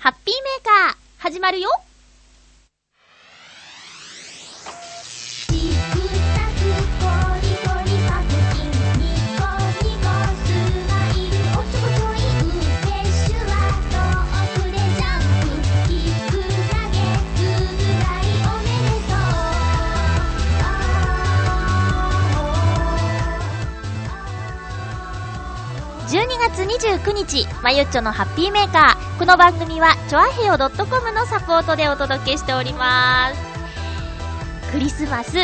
[0.00, 1.68] ハッピーメーカー、始まるよ。
[26.40, 29.18] 月29日、まゆっちょのハッピーメーカー。
[29.18, 34.72] この番組は、ちょあへよ .com のサポートでお届けしております。
[34.72, 35.36] クリスマス、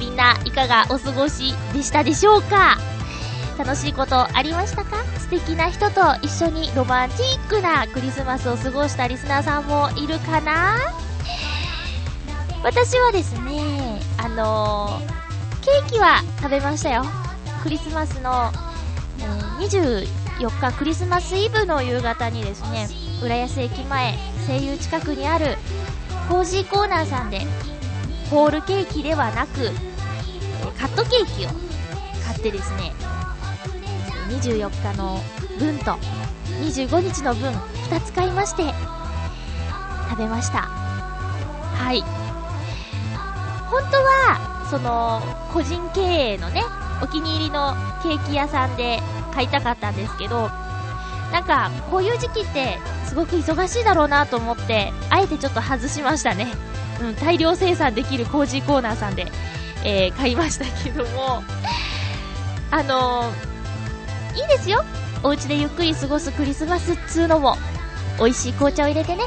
[0.00, 2.78] みんないかがお過ごしでしたでしょうか？
[3.58, 4.96] 楽しいことありましたか？
[5.18, 10.78] 素敵な人と一緒にロマンチックなクリスマスを過ごしたリスナーさんもいるかな？
[12.62, 17.04] 私はですね、あのー、ケーキは食べましたよ。
[17.62, 18.50] クリスマスの
[19.64, 22.86] 24日クリスマスイブの夕方にですね、
[23.22, 24.14] 浦安駅前、
[24.46, 25.56] 声優近くにある
[26.28, 27.40] コージーコーナーさんで、
[28.28, 29.70] ホールケーキではなく、
[30.78, 31.48] カットケーキを
[32.26, 32.92] 買ってですね、
[34.28, 35.18] 24日の
[35.58, 35.92] 分と
[36.60, 37.50] 25日の分
[37.88, 38.64] 2つ買いまして
[40.10, 40.58] 食べました。
[40.58, 42.02] はい。
[43.70, 46.62] 本当はその個人経営のね
[47.02, 49.00] お気に入りのケーキ屋さんで
[49.32, 50.50] 買いたかったんですけど、
[51.32, 56.46] なんか、こういう時期ってすごく忙しいだろうなと思って、あえてちょっと外しましたね。
[57.00, 59.26] うん、大量生産できるコージーコーナーさんで、
[59.84, 61.42] えー、買いましたけども、
[62.70, 64.84] あのー、いいですよ。
[65.22, 67.56] お家でゆっくり過ごすクリスマスっつうのも、
[68.18, 69.24] 美味しい紅茶を入れてね。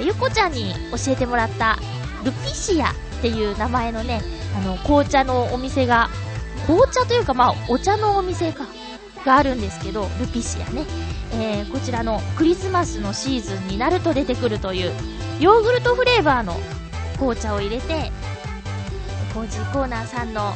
[0.00, 1.78] ゆこちゃんに教えてもらった、
[2.24, 4.22] ルピシアっていう名前のね、
[4.56, 6.08] あの、紅茶のお店が
[6.66, 8.66] 紅茶というか、まあ、お茶のお店か、
[9.24, 10.84] があるんですけど、ルピシアね。
[11.32, 14.92] えー、こちらのクリスマスのシーズンになると出てくるという、
[15.40, 16.56] ヨーグルトフレーバーの
[17.18, 18.10] 紅茶を入れて、
[19.34, 20.54] コージーコーナーさんの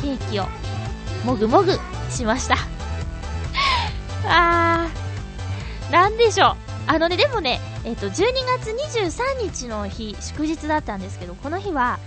[0.00, 0.46] ケーキを、
[1.24, 1.72] もぐもぐ
[2.10, 2.56] しました。
[4.26, 6.56] あー、なんでしょう。
[6.86, 8.12] あのね、でもね、えっ、ー、と、12
[8.58, 11.98] 月23日の日、祝日だったんですけど、この日は、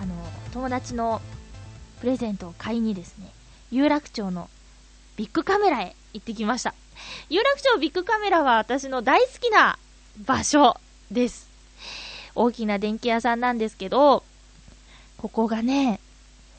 [0.00, 0.14] あの、
[0.52, 1.20] 友達の
[2.00, 3.30] プレゼントを買いにですね、
[3.70, 4.48] 有楽町の
[5.16, 6.74] ビッグカメラへ行ってきました。
[7.28, 9.78] 有楽町ビッグカメラは私の大好きな
[10.24, 10.76] 場所
[11.10, 11.48] です。
[12.34, 14.24] 大きな電気屋さんなんですけど、
[15.16, 16.00] ここがね、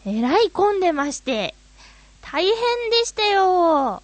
[0.05, 1.53] えらい混んでまして、
[2.21, 2.53] 大変
[2.89, 4.01] でしたよ。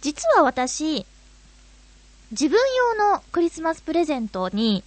[0.00, 1.04] 実は私、
[2.30, 2.58] 自分
[2.98, 4.84] 用のクリスマスプレゼントに、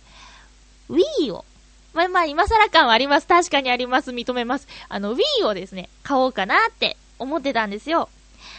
[0.90, 1.46] Wii を
[1.94, 3.28] まあまあ、今更感はあります。
[3.28, 4.12] 確かにあります。
[4.12, 4.68] 認めます。
[4.90, 8.10] あの、Wii をですね、買おうかなって思ってたんですよ。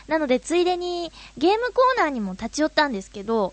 [0.07, 3.53] なので、ついでにゲームコーナーにも立ち寄ったんですけど、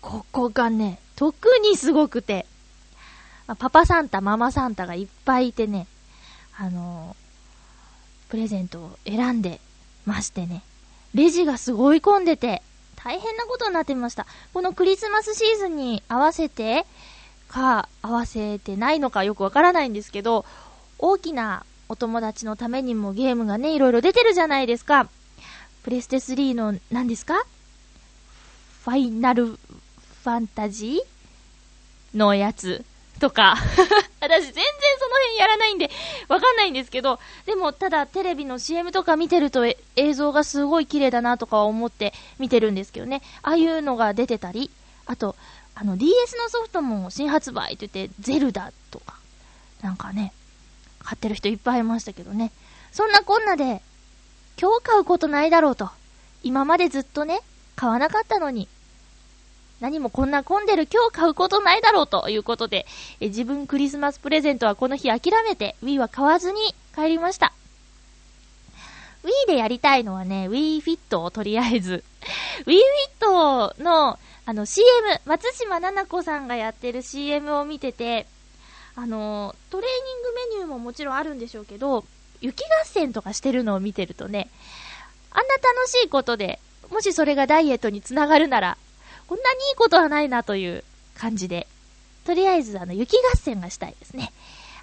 [0.00, 2.46] ここがね、特にすごくて、
[3.58, 5.86] パパサンタ、ママサンタがいっぱいいてね、
[6.58, 7.16] あの、
[8.28, 9.60] プレゼントを選んで
[10.06, 10.62] ましてね、
[11.14, 12.62] レジがすごい混んでて、
[12.96, 14.26] 大変なことになってました。
[14.52, 16.84] このクリスマスシーズンに合わせて、
[17.48, 20.44] か合わせてないのかよくわからないんですけど、
[20.98, 25.08] 大きなお友達のためにもゲームがね、いろいろ出てるじゃないですか。
[25.82, 27.44] プレステ3の何ですか？
[28.84, 32.84] ファイナルファンタジーのやつ
[33.20, 33.56] とか
[34.20, 34.64] 私全然
[34.98, 35.90] その辺やらないんで、
[36.28, 39.64] わかんないんですけど、でもただテレビの CM とか見てると
[39.96, 43.22] 映像がすごい綺麗だなとか思って見てるんですけどね。
[43.42, 44.70] ああいうのが出てたり、
[45.08, 45.34] あと、
[45.74, 49.16] あの DS のソフトも新発売って言って、ゼルダとか、
[49.82, 50.32] なんかね、
[51.00, 52.52] 買ってる人いっぱいいましたけどね。
[52.92, 53.80] そんなこんなで、
[54.60, 55.88] 今日買うことないだろうと。
[56.42, 57.40] 今までずっとね、
[57.74, 58.68] 買わなかったのに、
[59.80, 62.84] 何もこんな混んでる今日買うことないだろうということで、
[63.20, 67.54] え自分クリスマスプレゼントはこの日諦めて、Wii は買わずに帰りました。
[69.24, 72.04] Wii でやりたいのはね、Wii Fit をとりあえず。
[72.66, 72.78] Wii
[73.20, 74.18] Fit の
[74.48, 74.86] あの CM、
[75.26, 78.26] 松島奈々子さんがやってる CM を見てて、
[78.96, 82.04] あの、トレーニングメニューももちろんあるんでしょうけど、
[82.40, 84.48] 雪合戦とかしてるのを見てるとね、
[85.30, 86.60] あんな楽しいことで、
[86.90, 88.78] もしそれがダイエットにつながるなら、
[89.26, 90.82] こんなにいいことはないなという
[91.14, 91.68] 感じで、
[92.24, 94.32] とりあえずあの雪合戦がしたいですね。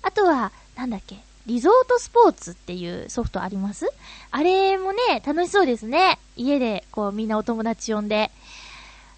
[0.03, 3.87] あとは、なんだっけ、リゾートスポーツっていうソフトあります？
[4.31, 6.17] あれもね、楽しそうですね。
[6.35, 8.31] 家で、こう、みんなお友達呼んで、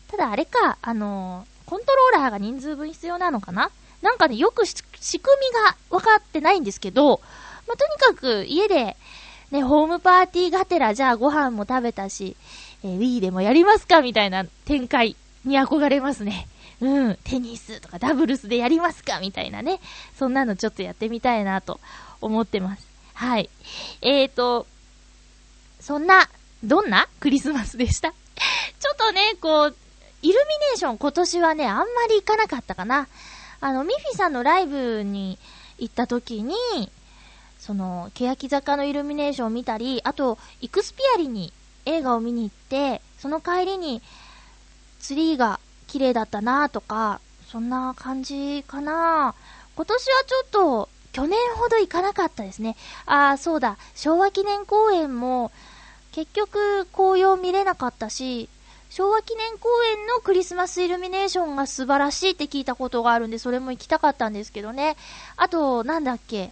[0.09, 3.71] ただあれか、あのー、コントローラーが人数分必要なのかな？
[4.01, 7.21] なんかね、よく仕組みが分かってないんですけど、
[7.67, 8.95] まあ、とにかく家で、
[9.51, 12.35] ね、ホームパーティーがてら、じゃあご飯も食べたし、
[12.83, 15.15] えー、Wii でもやりますかみたいな展開
[15.45, 16.47] に憧れますね。
[16.79, 17.17] うん。
[17.23, 19.79] テニスとかダブルスでやりますかみたいなね。
[20.19, 21.79] そんなのちょっとやってみたいなと
[22.21, 22.87] 思ってます。
[23.13, 23.49] はい。
[24.01, 24.67] えーと、
[25.79, 26.29] そんな、
[26.63, 27.07] どんな？
[27.19, 28.11] クリスマスでした？
[28.79, 29.75] ちょっとね、こう、
[30.21, 33.07] イルミネーション今年はね、あんまり行かなかったかな。
[33.59, 35.39] あの、ミフィさんのライブに
[35.77, 36.55] 行った時に、
[37.59, 41.51] その、欅坂のイルミネーションを見たり、あと、イクスピアリに
[41.85, 44.01] 映画を見に行って、その帰りに、
[44.99, 47.19] ツリーが綺麗だったなとか、
[47.51, 49.33] そんな感じかな
[49.75, 52.75] 今年はちょっと、去年ほど行かなかったですね。
[53.07, 55.51] ああ、そうだ、昭和記念公園も、
[56.11, 58.49] 結局、紅葉見れなかったし、
[58.91, 59.67] 昭和記念公
[59.97, 64.95] 園のクリスマスイルミネーションが素晴らしいって聞いたことがあるんで、それも行きたかったんですけどね。
[65.37, 66.51] あと、なんだっけ、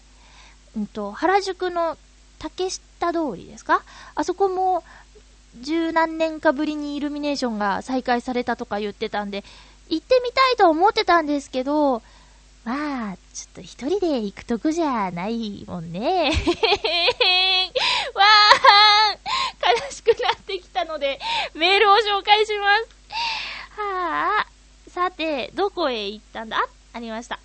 [0.75, 1.95] うんと、原宿の
[2.39, 3.83] 竹下通りですか？
[4.15, 4.83] あそこも、
[5.61, 9.43] 十何年かぶりにイルミネーションが再開されたとか言ってたんで、
[9.89, 12.01] 行ってみたいと思ってたんですけど、
[12.65, 16.31] まあ、ちょっと一人で行くとこじゃないもんね。
[18.15, 21.19] わー悲しくなってきたので、
[21.53, 22.87] メールを紹介します。
[23.79, 24.47] はあ、
[24.89, 26.57] さて、どこへ行ったんだ？
[26.57, 27.39] あ、ありました。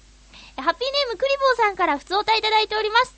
[0.56, 3.14] ハッピーネームクリボーさんから普通お歌いただいております。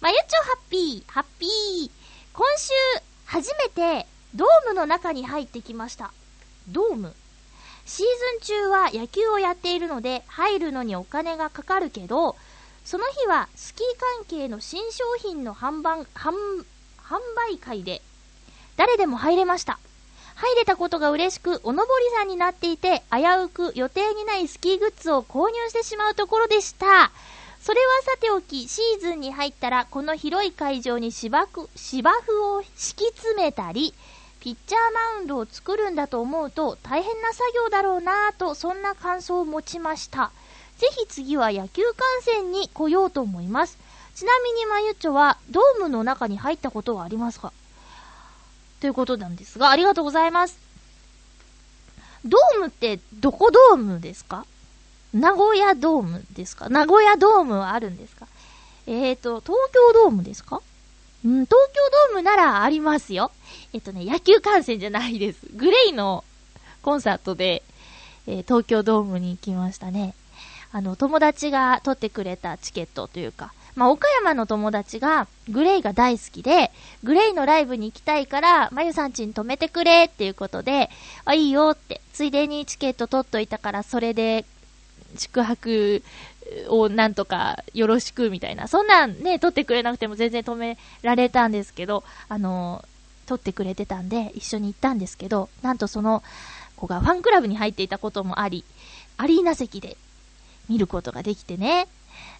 [0.00, 1.90] まゆちょハッピー、ハッピー。
[2.32, 2.72] 今週、
[3.26, 6.12] 初めて、ドームの中に入ってきました。
[6.66, 7.14] ドーム？
[7.86, 12.36] シーズン中は野球をやっているので、入るのにお金がかかるけど、
[12.84, 13.86] その日はスキー
[14.18, 16.32] 関係の新商品の販売、販
[17.36, 18.02] 売会で、
[18.76, 19.78] 誰でも入れました。
[20.34, 27.12] 入れたことが嬉しく、おのぼりさんになっていて、危うく予定にないスキーグッズを購入してしまうところでした。
[27.60, 33.94] それはさておき、シーズンに入ったら、この広い会場に芝生芝生を敷き詰めたり、
[34.42, 40.32] ピッチャーマウンドを作るんだと思うと大変な作業だろうなぁと、そんな感想を持ちました。
[40.78, 43.78] ぜひ次は野球観戦に来ようと思います。
[44.16, 47.52] ちなみにまゆっちょはドームの中に入ったことはありますか？
[48.80, 50.58] ということなんですが、ありがとうございます。
[52.24, 54.44] ドームってどこドームですか？
[55.14, 56.68] 名古屋ドームですか？
[56.68, 58.26] 名古屋ドームはあるんですか？
[58.88, 60.60] えーと、東京ドームですか？
[61.24, 61.56] うん、東京
[62.08, 63.30] ドームならありますよ。
[63.72, 65.46] えっとね、野球観戦じゃないです。
[65.54, 66.24] グレイの
[66.82, 67.62] コンサートで、
[68.26, 70.14] えー、東京ドームに行きましたね。
[70.72, 76.70] あの、友達が取ってくれたチケットというか、まあ、岡山の友達が、グレイが大好きで、
[77.04, 80.90] グレイのライブに行きたいから、まゆさんちに泊めてくれっていうことで、
[81.24, 84.44] あ、いいよって、ついでにチケット取っといたから、それで
[85.18, 86.02] 宿泊
[86.68, 88.68] をなんとかよろしくみたいな。
[88.68, 92.84] そんなんね、撮ってくれなくても全然止められたんですけど、あの、
[93.26, 96.22] 撮ってくれてたんで一緒に行ったんですけど、なんとその
[96.76, 98.64] 子がファンクラブに入っていたこともあり、
[99.16, 99.96] アリーナ席で
[100.68, 101.86] 見ることができてね。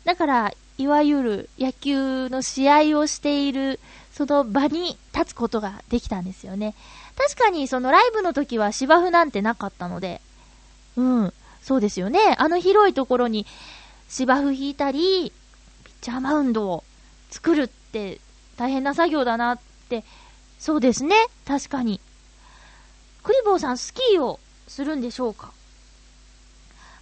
[0.05, 3.79] だから、いわゆる野球の試合をしている
[4.11, 6.75] その場に立つことができたんですよね。
[7.17, 10.21] 確かにそのライブの時は芝生なんてなかったので、
[10.97, 11.33] うん、
[11.63, 12.35] そうですよね。
[12.39, 13.47] あの広いところに
[14.13, 15.33] 芝生引いたり、
[15.85, 16.85] ピッチャーマウンドを
[17.31, 18.21] 作るって
[18.59, 20.05] 大変な作業だなって、
[20.59, 21.17] そうですね。
[21.49, 21.99] 確かに。
[23.23, 24.39] クリボーさんスキーを
[24.69, 25.51] するんでしょうか？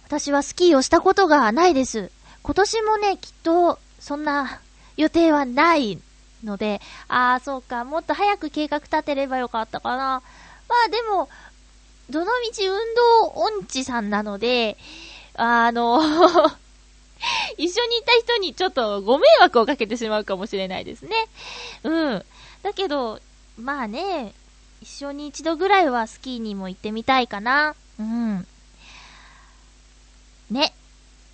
[0.05, 2.11] 私はスキーをしたことがないです。
[2.43, 4.61] 今年もね、きっと、そんな
[4.95, 5.99] 予定はない
[6.45, 10.23] ので、ああ、そうか、もっと早く計画立てればよかったかな。
[10.69, 11.27] まあでも、
[12.09, 14.77] どのみち運動音痴さんなので、
[15.35, 16.01] あの
[17.57, 21.15] 一緒にいた人にちょっとご迷惑をかけてしまうかもしれないですね。
[21.83, 22.25] うん。
[22.63, 23.19] だけど、
[23.57, 24.33] まあね、
[24.81, 27.75] 一緒に一度ぐらいはスキーにも行ってみたいかな。
[27.99, 28.47] うん。
[30.49, 30.73] ね。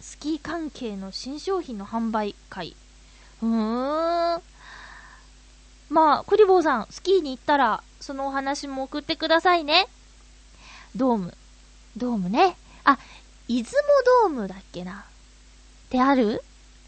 [0.01, 2.75] スキー関係の新商品の販売会。
[3.41, 4.41] うーん。
[5.89, 9.87] まあ、クリボーさん、スキーに行ったら、そのお話も送ってくださいね。
[10.95, 11.37] ドーム。
[11.95, 12.57] ドームね。
[12.83, 12.99] あ、
[13.47, 13.71] 出雲
[14.29, 15.05] ドームだっけな。
[15.87, 16.43] ってある？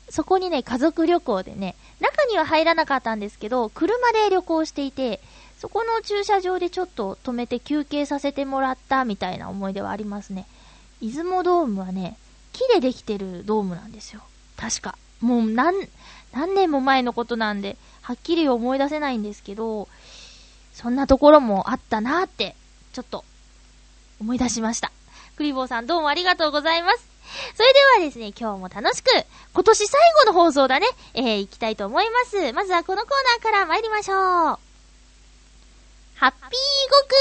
[0.09, 5.21] そこにね、家族旅行でね、中には入らなかったんですけど、車で旅行していて、
[5.59, 10.47] そこの駐車場でちょっと止めて休憩させてもらったみたいな思い出はありますね。
[11.01, 12.17] 出雲ドームはね、
[12.53, 14.21] 木でできてるドームなんですよ。
[14.57, 14.97] 確か。
[15.21, 15.75] もう何、
[16.33, 19.87] 何年も前のことなんで、はっきり思い出せないんですけど、
[20.73, 22.55] そんなところもあったなーって、
[22.93, 23.23] ちょっと、
[24.19, 24.91] 思い出しました。
[25.35, 27.08] クリボーさんどうもありがとうございます。
[27.55, 29.09] それではですね、今日も楽しく、
[29.53, 32.53] 今年最後の放送だね、えー、行きたいと思います。
[32.53, 34.59] まずはこのコーナーから参りましょう。
[36.15, 37.11] ハッピーごく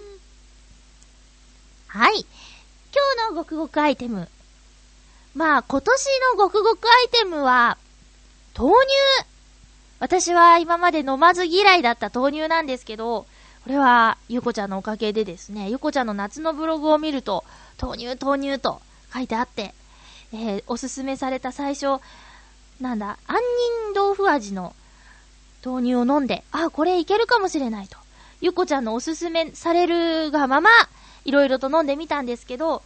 [0.00, 0.20] ごく
[1.86, 2.26] はい。
[2.94, 4.28] 今日のごくごくアイテム。
[5.34, 7.78] まあ、今年のごくごくアイテムは、
[8.54, 9.26] 豆乳。
[9.98, 13.26] 私は今まで飲まず嫌いだった豆乳なんですけど、
[13.64, 17.44] これは、ゆうこちゃんのおかげでですね、ゆうこちゃんの夏のブログを見ると、
[17.82, 18.80] 豆乳豆乳と
[19.12, 19.74] 書いてあって、
[20.32, 22.00] えー、おすすめされた最初、
[22.80, 23.40] なんだ、杏
[23.92, 24.74] 仁豆腐味の
[25.64, 27.98] 豆乳を飲んで、あ、これいけるかもしれないと。
[28.40, 30.70] ゆこちゃんのおすすめされるがまま、
[31.24, 32.82] いろいろと飲んでみたんですけど、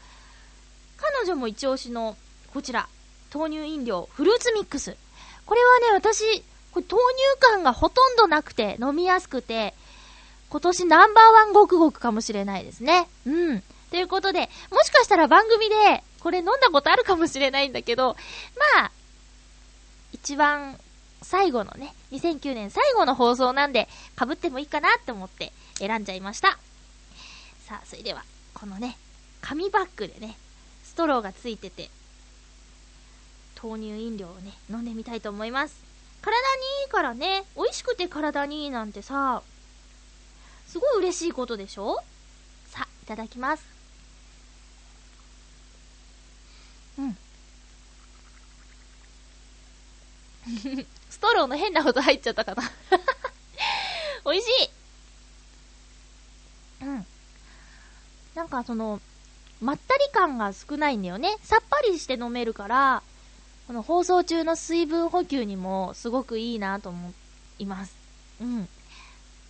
[0.97, 2.17] 彼女も一押しの、
[2.55, 2.89] こちら、
[3.33, 4.97] 豆乳飲料、フルーツミックス。
[5.45, 7.03] これはね、私、これ豆
[7.37, 9.75] 乳感がほとんどなくて、飲みやすくて、
[10.49, 13.09] 今年ナンバーワンごくごくかもしれないですね。
[13.27, 13.63] うん。
[13.97, 18.15] ということで、もしかしたら番組で、これ飲んだことあるかもしれないんだけど、
[18.77, 18.91] まあ、
[20.13, 20.79] 一番
[21.23, 23.89] 最後のね、2009年最後の放送なんで、
[24.19, 26.59] 被ってもいいかなって思って選んじゃいました。
[27.67, 28.23] さあ、それでは、
[28.53, 28.99] このね、
[29.41, 30.37] 紙バッグでね、
[30.85, 31.89] ストローがついてて、
[33.63, 35.75] 豆乳飲料をね、飲んでみたいと思います。
[36.21, 36.43] 体に
[36.85, 39.43] いいからね、美味しくて体にいいなんてさ、
[40.69, 41.97] すごい嬉しいことでしょ？
[42.69, 43.76] さあ、いただきます。
[46.99, 47.17] うん。
[51.11, 52.63] ストローの変な音入っちゃったかな
[54.25, 54.71] 美味しい
[56.83, 57.07] うん。
[58.35, 59.01] なんかその、
[59.61, 61.37] まったり感が少ないんだよね。
[61.43, 63.03] さっぱりして飲めるから、
[63.67, 67.13] この放送中の水分補給にもすごくいいなと思
[67.59, 67.95] います。
[68.41, 68.69] うん。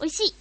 [0.00, 0.34] 美味しい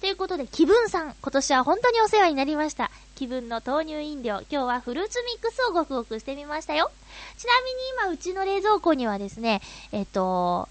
[0.00, 2.90] ということで、気分さん、今年は本当にお世話になりました。
[3.14, 6.90] 気分の豆乳飲料、今日はフルーツミックスをごくごくしてみましたよ。
[7.38, 10.68] ちなみに今、うちの冷蔵庫にはですね、えっと、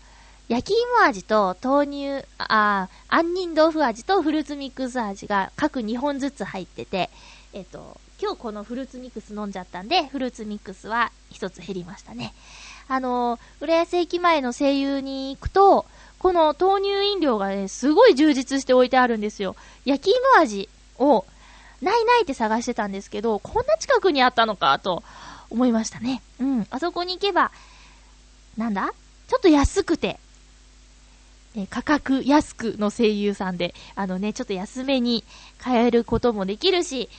[0.50, 7.10] 焼き芋味と豆乳、あ、杏仁豆腐味とフルーツミックス味が各2本ずつ入ってて、
[7.54, 12.34] えっと、今日このフルーツミックス飲んじゃったんで、フルーツミックスは1つ減りましたね。
[12.90, 15.86] あの、浦安駅前の声優に行くと、
[16.20, 19.56] この豆乳飲料がね、すごい充実して置いてあるんですよ。
[19.86, 21.26] 焼き芋味を、
[21.84, 25.04] ないないって探してたんですけど、こんな近くにあったのか、と
[25.50, 26.22] 思いましたね。
[26.40, 26.68] うん。
[26.72, 27.52] あそこに行けば、
[28.58, 28.94] なんだ？
[29.28, 30.20] ちょっと安くて、
[31.56, 35.24] え価格安くの声優さんで、あのね、ちょっと安めに
[35.60, 37.10] 買えることもできるし、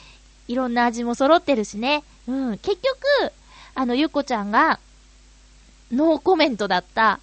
[0.49, 2.03] いろんな味も揃ってるしね。
[2.27, 2.59] うん。
[2.59, 3.33] 結局、
[3.75, 4.81] あの、ゆっこちゃんが、
[5.93, 7.21] ノーコメントだった、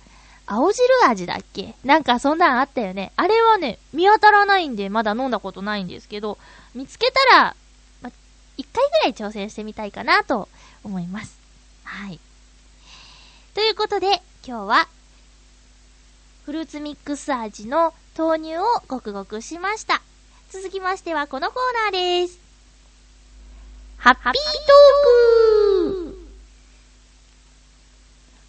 [0.47, 1.75] 青汁味だっけ？
[1.83, 3.11] なんかそんなんあったよね。
[3.15, 6.37] あれはね、見当たらないんで、まだ飲んだことないんですけど、
[6.73, 7.55] 見つけたら、
[8.01, 8.11] ま、
[8.57, 10.47] 一回ぐらい挑戦してみたいかなと
[10.83, 11.37] 思います。
[11.83, 12.19] はい。
[13.53, 14.87] ということで、今日は、
[16.45, 20.01] フルーツミックス味の豆乳をごくごくしました。
[20.49, 22.39] 続きましてはこのコーナーです。
[23.97, 26.17] ハッピートーク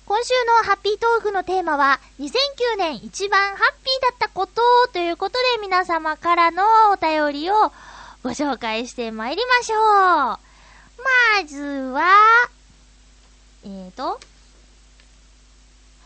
[0.06, 4.62] 今週のハッピートークのテーマは、2009年一番ハッピーだったこと
[4.92, 6.62] ということで皆様からの
[6.92, 7.72] お便りを
[8.22, 9.80] ご紹介してまいりましょう。
[9.80, 12.04] まずは、
[13.64, 14.20] えーと、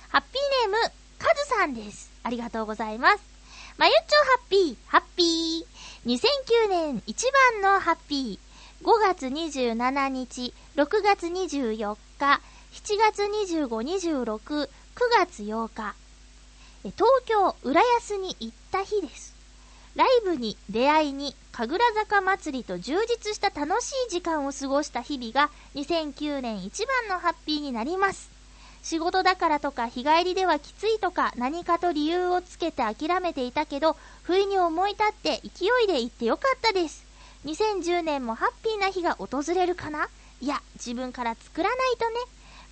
[0.08, 2.10] ハッピーネーム、カズさんです。
[2.22, 3.22] ありがとうございます。
[3.76, 5.66] まゆっちょハッピー、ハッピー。
[6.06, 7.26] 2009年一
[7.60, 8.84] 番のハッピー。
[8.86, 12.40] 5月27日、6月24日、
[12.72, 14.68] 7月25、26、9
[15.18, 15.94] 月8日、
[16.82, 16.96] 東
[17.26, 19.34] 京浦安に行った日です。
[19.96, 28.30] ライブに出会いに神楽坂祭りと充実した楽しい時間を過ごした日々が2009年一番のハッピーになります。
[28.82, 37.06] 仕事だからとか日帰りではきついとか何かと理由をつけて諦めていたけど不意に思い立って勢いで行ってよかったです。
[37.46, 40.10] 2010年もハッピーな日が訪れるかな？
[40.42, 42.16] いや、自分から作らないとね。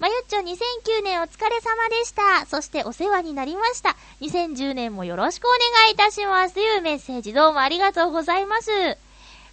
[0.04, 2.44] まゆっちょ2009年お疲れ様でした。
[2.44, 3.96] そしてお世話になりました。
[4.20, 6.54] 2010年もよろしくお願いいたします。
[6.56, 8.70] というメッセージどうもありがとうございます。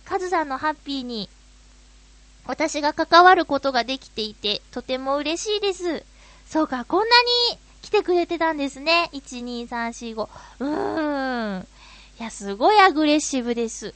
[0.04, 1.30] カズさんのハッピーに
[2.46, 6.04] 私が関わることができていて、とても嬉しいです。
[6.46, 7.16] そうか、こんな
[7.54, 9.10] に来てくれてたんですね。
[9.14, 10.30] 1、2、3、4、5。
[10.60, 11.68] うーん。
[12.20, 13.94] いや、すごいアグレッシブです。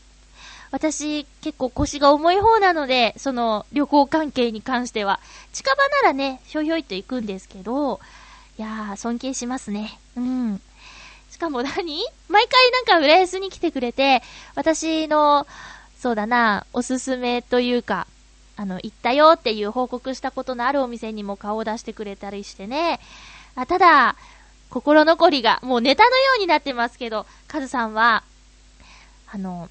[0.71, 5.19] 私、結構腰が重い方なので、その旅行関係に関しては。
[5.53, 7.99] 近場ならね、ひょいひょいと行くんですけど、
[8.57, 9.99] いやー、尊敬しますね。
[10.15, 10.61] うん。
[11.31, 12.05] しかも何？
[12.29, 14.21] 毎回なんか浦安に来てくれて、
[14.55, 15.47] 私の、
[15.97, 18.07] そうだな、おすすめというか、
[18.57, 22.99] あの、行ったよっていう報告したことのあるお店にも顔を出してくれたりしてね。
[23.55, 24.15] あただ、
[24.69, 28.23] 心残りが、もうネタのようになってますけど、カズさんは、
[29.27, 29.69] あの、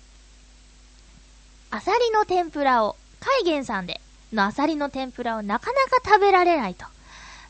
[1.75, 4.01] アサリの天ぷらを、海源さんで
[4.33, 6.87] のアサリの天ぷらをなかなか食べられないと。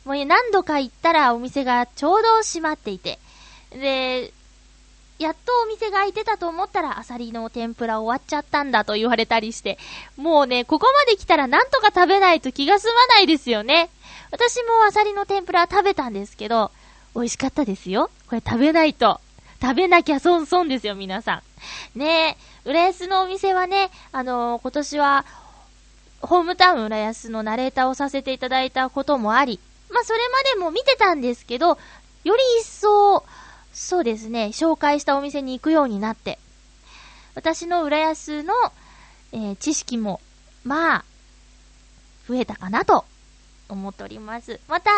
[0.03, 3.19] もう何度か行ったらお店がちょうど閉まっていて、
[3.69, 4.33] で、
[5.19, 9.77] やっとお店が開いてたと思ったら、アサリの天ぷら終わっちゃったんだと言われたりして、
[10.17, 13.91] もうね、ここまで来たらなんとか食べないと気が済まないですよね。
[14.31, 16.71] 私もアサリの天ぷら食べたんですけど、
[17.13, 18.09] 美味しかったですよ。
[18.27, 19.21] これ食べないと。
[19.61, 21.41] 食べなきゃ損損ですよ、皆さん。
[21.95, 25.25] ねえ、浦安のお店はね、あのー、今年は、
[26.21, 29.59] ホームタウン浦安のナレーターをさせていただいたこともあり、
[29.91, 31.77] まあ、それまでも見てたんですけど、
[32.23, 33.23] より一層、
[33.73, 36.39] そうですね、紹介したお店に行くようになって、
[37.35, 38.53] 私の浦安の、
[39.31, 40.21] えー、知識も、
[40.63, 41.05] まあ、
[42.27, 43.05] 増えたかなと
[43.69, 44.59] 思っております。
[44.67, 44.91] また、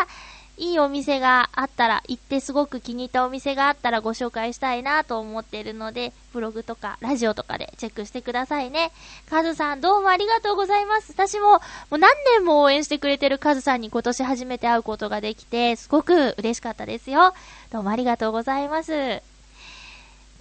[0.57, 8.91] いいお店があったら、行ってすごく気に入ったお店があったらご紹介したいなと思っているので、ブログとかラジオとかでチェックしてくださいね。
[9.29, 11.11] カズさんどうもありがとうございます。
[11.11, 11.59] 私もも
[11.91, 17.35] う何年も応援してくれてるカズさんに今年初めて会うことができて、すごく嬉しかったですよ。
[17.71, 19.21] どうもありがとうございます。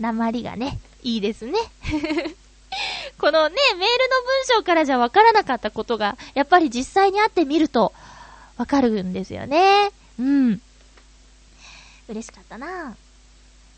[0.00, 1.58] 鉛がね、いいですね。
[3.18, 7.92] このね、メールの文章からじゃわからなかったことが、やっぱり実際に会ってみると、
[8.56, 9.90] わかるんですよね。
[10.18, 10.60] うん。
[12.08, 12.96] 嬉しかったな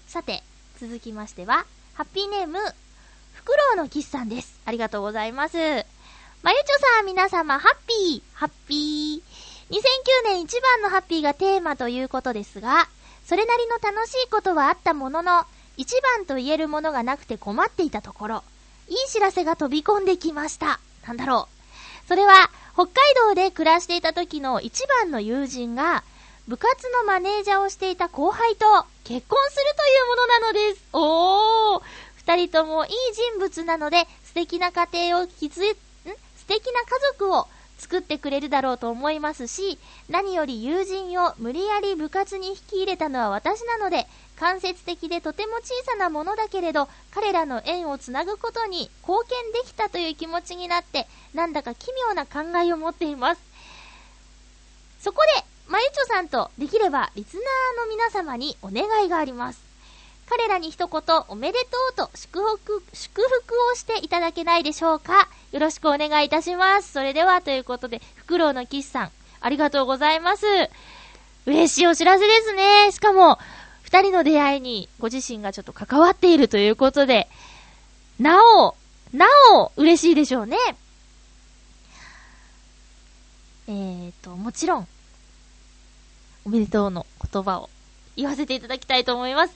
[0.07, 0.42] さて、
[0.80, 2.59] 続きましては、ハッピーネーム、
[3.33, 4.61] フクロウのキスさんです。
[4.64, 5.57] ありがとうございます。
[5.57, 9.23] まゆちょさん、皆様、ハッピー、ハッピー。
[9.71, 9.78] 2009
[10.25, 12.88] 年一番のハッピーがテーマということですが、
[13.26, 15.45] それなりの楽しいことはあったものの、
[15.76, 18.45] 一番と言えるものがなくて困っていたところ、
[18.88, 20.80] いい知らせが飛び込んできました。
[21.07, 21.49] なんだろ
[22.04, 22.09] う。
[22.09, 26.04] それは、北海道で暮らしていた時の一番の友人が、
[26.49, 28.64] 部活のマネージャーをしていた後輩と
[29.05, 30.85] 結婚するというものなのです。
[30.95, 31.83] おー
[32.17, 35.75] 二人ともいい人物なので、素敵な家庭を築い、ん？
[35.75, 53.42] 素敵な家族を作ってくれるだろうと思いますし、何より友人を無理やり部活に引き入れたのは私なので、間接的でとても小さなものだけれど、彼らの縁をつなぐことに貢献できたという気持ちになって、なんだか奇妙な考えを持っています。
[55.01, 59.61] そこで、まゆちょさんとできればリスナーの皆様にお願いがあります。
[60.28, 61.59] 彼らに一言おめで
[61.94, 66.92] とうと祝福、祝福をしていただけないでしょうかよろしくお願いいたします。
[66.92, 70.46] それではということで、フクロウのキスさん、ありがとうございます。
[71.46, 72.92] 嬉しいお知らせですね。
[72.92, 73.38] しかも、
[73.83, 77.26] 二人の出会いにご自身がちょっと関わっているということで、
[78.18, 78.74] なお、
[79.14, 80.59] なお、嬉しいでしょうね。
[83.66, 84.88] えーと、もちろん、
[86.49, 87.69] おめでとうの言葉を
[88.17, 89.55] 言わせていただきたいと思います。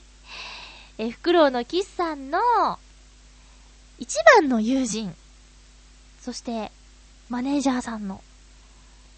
[0.99, 2.37] えフクロウのキスさんの
[3.97, 5.11] 一番の友人、
[6.21, 6.71] そして
[7.29, 8.21] マネージャーさんの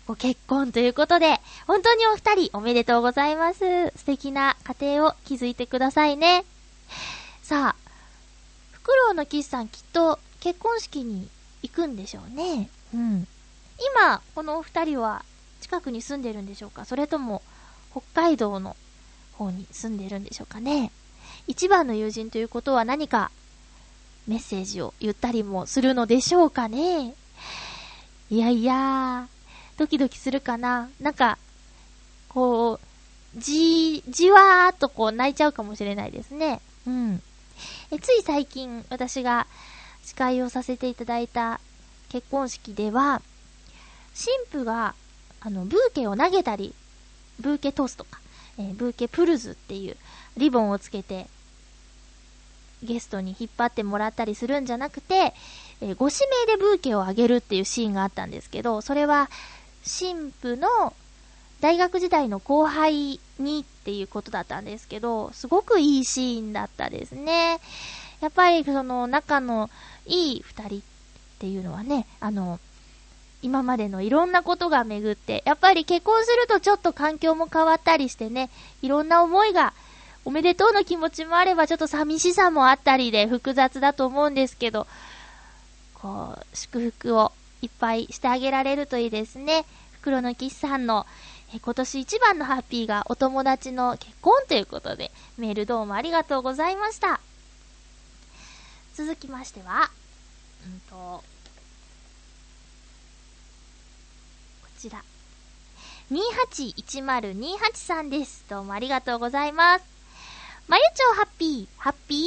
[0.07, 3.59] ご結婚ということで、本当にお二人おめでとうございます。
[3.97, 6.45] 素敵な家庭を築いてくださいね。
[7.43, 7.91] さあ、
[8.71, 11.27] フクロウのキスさんきっと結婚式に
[11.61, 12.69] 行くんでしょうね。
[12.93, 13.27] うん。
[13.97, 15.25] 今、このお二人は
[15.59, 16.85] 近くに住んでるんでしょうか？
[16.85, 17.41] それとも
[17.95, 18.75] 北海道の
[19.31, 20.91] 方に住んでるんでしょうかね。
[21.47, 23.31] 一番の友人ということは何か
[24.27, 27.13] メッセージを言ったりもするのでしょうかね。
[28.29, 29.27] いやいや
[29.77, 30.89] ドキドキするかな。
[30.99, 31.37] なんか、
[32.29, 36.59] こう、じ、じわーっとこう泣いちゃうかもしれないですね。
[36.87, 37.21] うん。
[37.91, 39.47] えつい最近私が
[40.03, 41.61] 司会をさせていただいた
[42.09, 43.21] 結婚式では、
[44.51, 44.95] 神父が、
[45.41, 46.73] あの、ブーケを投げたり
[47.39, 48.19] ブーケトスとか、
[48.57, 49.97] えー、ブーケプルズっていう
[50.37, 51.27] リボンをつけて、
[52.83, 55.33] ゲストに引っ張ってもらったりするんじゃなくて、
[55.81, 59.29] えー、ご指名でブーケをあげるっていうシーンがあったんですけど、それは、
[59.85, 60.93] 神父の
[61.61, 67.59] 大学時代の後輩にっていうことだったんですけど、すごくいいシーンだったですね。
[68.21, 69.69] やっぱりその仲の
[70.05, 70.81] いい二人っ
[71.39, 72.59] ていうのはね、あの、
[73.45, 78.49] 今までのいろんなことが巡って、やっぱり結婚するとちょっと環境も変わったりしてね、
[78.81, 79.73] いろんな思いが、
[80.25, 84.87] おめでとうの気持ちもあれば、ちょっと寂しさもあったりで複雑だと思うんですけど、
[85.93, 87.31] こう、祝福を
[87.61, 89.65] いっぱいしてあげられるといいですね。
[89.91, 91.05] 袋のキスさんの、
[91.53, 97.19] え今年一番のハッピーがお友達の結婚ということで、メールどうもありがとうございました。
[98.95, 99.91] 続きましては、
[100.65, 101.34] うんと、
[104.85, 105.03] ちら。
[106.11, 108.45] 281028さんです。
[108.47, 109.85] どうもありがとうございます。
[110.67, 112.19] まゆちょハッピー、ハッピー？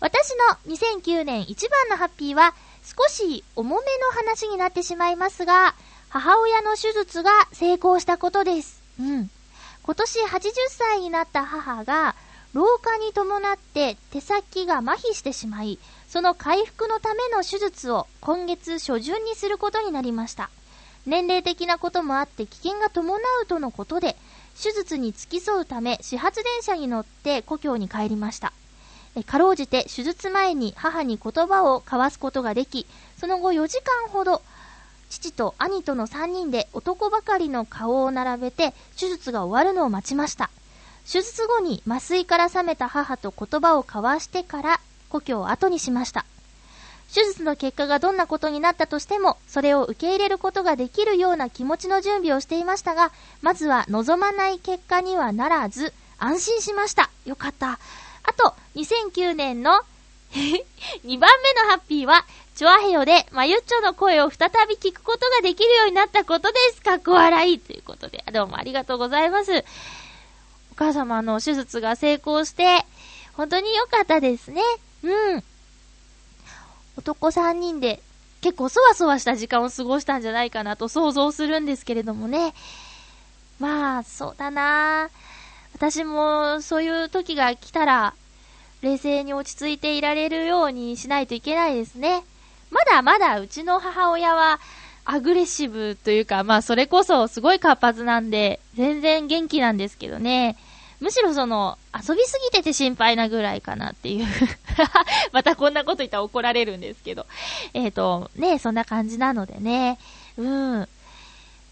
[0.00, 0.34] 私
[0.66, 5.74] の2009年一番のハッピーは、少し重めの話になってしまいますが、
[6.08, 8.82] 母親の手術が成功したことです。
[8.98, 9.30] うん。
[9.82, 12.16] 今年80歳になった母が、
[12.52, 20.50] 老化に伴って手先が麻痺してしまい、その回復のための手術を今月初旬にすることになりました。
[21.06, 24.16] 年齢的なこともあって危険が伴うとのことで、
[24.60, 28.52] 手術に付き添うため始発電車に乗って故郷に帰りました。
[29.26, 32.86] かろうじて手術前に母に言葉を交わすことができ、
[33.18, 34.42] その後4時間ほど、
[35.08, 40.50] 父と兄との3人で男ばかりの顔を並べて手術が終わるのを待ちました。
[41.10, 46.26] 手術後に麻酔から覚めた母と言葉を交わしてから故郷を後にしました。
[47.12, 57.10] 手術の結果がどんなことになったとしても、それを受け入れることができるような気持ちの準備をしていましたが、まずは望まない結果にはならず、安心しました。
[57.24, 57.78] よかった。
[58.22, 59.80] あと、2009年の
[61.04, 66.82] 2番目のハッピーは、チョアヘヨで、まゆっちょの声を再び聞くことができるようになったことです。
[66.82, 67.58] かっこ笑い。
[67.60, 69.64] ということで、どうもありがとうございます。
[70.72, 72.84] お母様の手術が成功して、
[73.34, 74.62] 本当に良かったですね。
[75.02, 75.44] うん。
[76.96, 78.00] 男3人で
[78.40, 82.54] 結構そわそわした時間を過ごしたんじゃないかなと想像するんですけれどもね。
[83.58, 85.08] まあ、そうだな
[85.74, 88.14] 私もそういう時が来たら、
[88.82, 92.24] 冷静に落ち着いていられるようにしないといけないですね。
[92.70, 94.60] まだまだうちの母親は
[95.04, 100.56] アグレッシブというか、まあそれこそすごい活発なんで、全然元気なんですけどね。
[101.00, 104.26] むしろその、遊びすぎてて心配なぐらいかなっていう
[105.32, 107.26] またこんなこと言ったら怒られるんですけど。
[107.74, 109.98] えっ、ー、と、ね、そんな感じなのでね。
[110.38, 110.88] うん。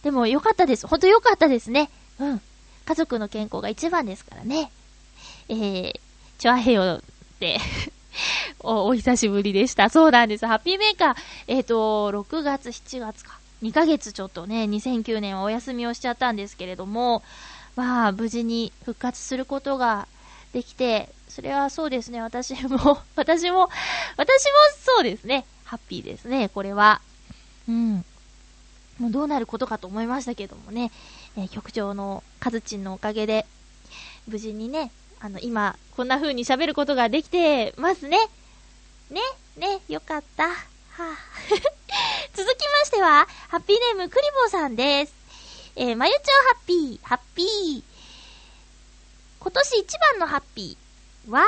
[0.02, 0.86] でもよかったです。
[0.86, 1.90] ほんとよかったですね。
[2.18, 2.40] うん。
[2.84, 4.70] 家族の健康が一番ですからね。
[5.48, 6.00] えー、
[6.38, 7.00] チョアヘヨ
[7.40, 7.58] で
[8.60, 9.88] お、お久しぶりでした。
[9.88, 10.46] そうなんです。
[10.46, 13.38] ハッピーメーカー、えっ、ー、と、6月、7月か。
[13.62, 17.22] 2ヶ月ちょっとね、2009年はお休みをしちゃったんですけれども、
[17.76, 20.06] まあ、無事に復活することが
[20.52, 23.68] できて、それはそうですね、私も 私も、
[24.16, 24.50] 私も
[24.84, 27.00] そうですね、ハッピーですね、これは。
[27.68, 28.04] うん。
[28.98, 30.92] もうどうなることかと思いましたけどもね、
[31.36, 33.46] えー、局長のカズチンのおかげで、
[34.28, 38.18] 無事にね、あの、今、こんな風に喋ることができてますね。
[39.10, 39.20] ね、
[39.56, 40.44] ね、よかった。
[40.44, 40.52] は
[40.98, 41.16] あ、
[42.34, 45.23] 続きましては、ハッピーネームクリボーさんです。
[45.76, 47.82] えー、まゆちょハッピー、ハッピー。
[49.40, 51.44] 今年一番のハッピーは、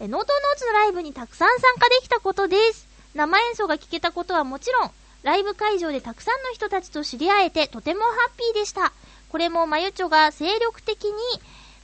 [0.00, 2.88] え、ノートノーツのライブにたくさん参加できたことです。
[3.14, 4.90] 生演奏が聴けたことはもちろん、
[5.22, 8.92] ライブ会場でたくさんの人たちと知り合えてとてもハッピーでした。
[9.28, 11.12] これもまゆちょが精力的に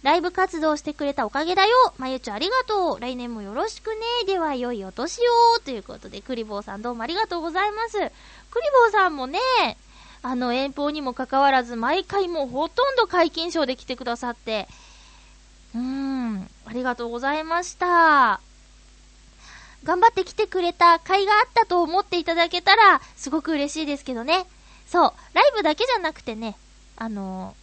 [0.02, 1.94] ライブ活動してくれたおかげだよ。
[1.98, 3.00] まゆちょありがとう。
[3.00, 4.00] 来年もよろしくね。
[4.26, 5.20] では、良いお年
[5.56, 5.60] を。
[5.60, 7.92] ということで、クリボーさんどうもありがとうございます。
[7.92, 9.38] クリボーさんもね、
[10.26, 14.66] あの遠方にもかかわらず、毎回もうほとんど解禁賞で来てくださって、
[15.74, 18.40] うーん、ありがとうございました。
[19.84, 24.46] 頑張って来てくれた甲斐があったと思っていただけたら、すごく嬉しいですけどね。
[24.86, 26.56] そう、ライブだけじゃなくてね、
[26.96, 27.54] あの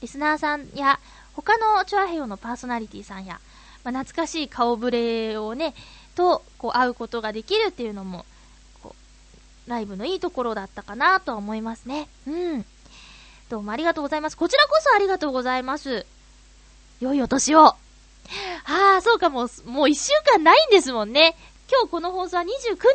[0.00, 1.00] リスナーさんや、
[1.34, 3.40] 他のチョアヘヨのパーソナリティさんや、
[3.84, 5.74] まあ、懐かしい顔ぶれをね、
[6.14, 8.24] と、こう、会うことができるっていうのも、
[9.66, 12.08] ライブのいいところだったかなとは思いますね。
[12.26, 12.64] うん。
[13.48, 14.36] どうもありがとうございます。
[14.36, 16.06] こちらこそありがとうございます。
[17.00, 17.66] 良いお年を。
[17.66, 17.76] あ
[18.98, 21.36] あ、そうかもう、もう一週間ないんですもんね。
[21.70, 22.48] 今日この放送は29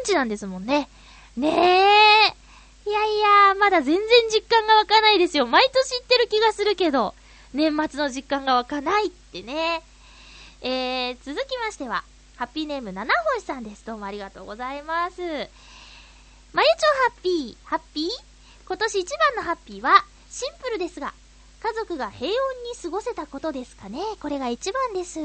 [0.06, 0.90] 日なんですもんね。
[1.38, 2.90] ねえ。
[2.90, 5.48] いやいや、まだ全然実感が湧かないですよ。
[5.48, 7.16] 毎年言ってる気がするけど、
[7.54, 9.82] 年末の実感が湧かないってね。
[10.62, 12.04] えー、続きましては、
[12.38, 13.86] ハッピーネーム七星さんです。
[13.86, 15.22] どうもありがとうございます。
[16.56, 16.76] まゆちょ
[17.10, 18.10] ハッピー、ハッピー？
[18.66, 21.14] 今年一番のハッピーは、シンプルですが、
[21.62, 22.38] 家族が平穏に
[22.82, 24.00] 過ごせたことですかね？
[24.22, 25.20] これが一番です。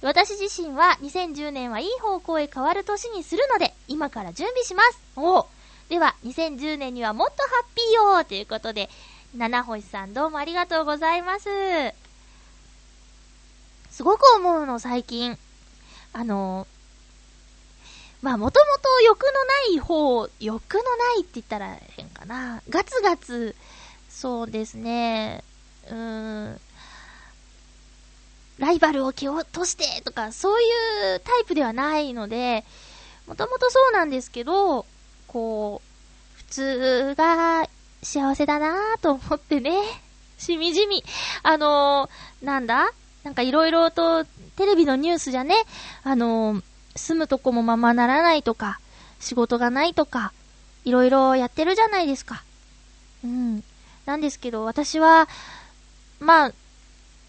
[0.00, 4.98] 私自身は2010年はいい方向へ変わる年にするので、今から準備します。
[5.16, 5.46] お
[5.90, 8.88] では、2010年にはもっとハッピーよということで、
[9.36, 11.50] 七星さんどうもありがとうございます。
[13.90, 15.36] すごく思うの、最近。
[16.14, 16.66] あの
[18.22, 22.62] まあ、もともと欲のない方、欲のないって言ったら変かな。
[22.68, 23.56] ガツガツ、
[24.08, 25.42] そうですね、
[25.88, 26.60] うーん、
[28.58, 30.66] ライバルを蹴落としてとか、そうい
[31.16, 32.64] うタイプではないので、
[33.26, 34.84] もともとそうなんですけど、
[35.26, 37.68] こう、普通が
[38.02, 39.72] 幸せだなぁと思ってね、
[40.36, 41.04] しみじみ、
[41.42, 42.92] あのー、なんだ？
[43.22, 44.24] なんかいろいろと
[44.56, 45.54] テレビのニュースじゃね、
[46.02, 46.62] あのー、
[46.96, 48.80] 住むとこもままならないとか、
[49.20, 50.32] 仕事がないとか、
[50.84, 52.42] いろいろやってるじゃないですか。
[53.24, 53.62] うん。
[54.06, 55.28] なんですけど、私は、
[56.18, 56.52] まあ、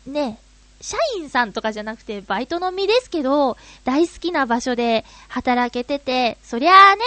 [0.06, 0.39] ね、
[0.82, 7.02] 社員さんとかじゃなくて、バイトの身ですけど、大好きな場所で働けてて、そりゃあね、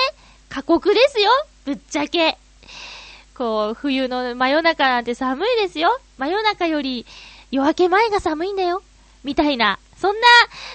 [0.49, 1.31] 過酷ですよ
[1.64, 2.38] ぶっちゃけ。
[3.37, 7.05] こう、冬の真夜中なんて寒いですよ真夜中より
[7.51, 8.83] 夜明け前が寒いんだよ
[9.25, 9.81] みたいな。
[9.97, 10.27] そんな、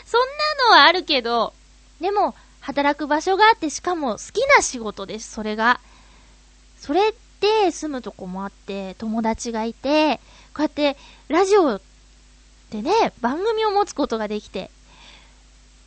[0.06, 0.22] そん
[0.66, 1.54] なのはあるけど、
[2.00, 5.80] でも、働く場所があって、しかも好きな仕事です、それが。
[6.80, 10.20] それって住むとこもあって、友達がいて、
[10.54, 11.80] こうやってラジオ
[12.72, 14.72] でね、番組を持つことができて、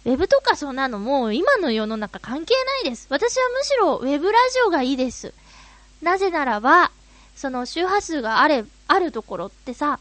[0.05, 3.07] ウェブとかそんなのも今の世の中関係ないです。
[3.09, 5.33] 私はむしろウェブラジオがいいです。
[6.03, 6.91] なぜならば、
[7.37, 10.01] その周波数があれ、あるところってさ、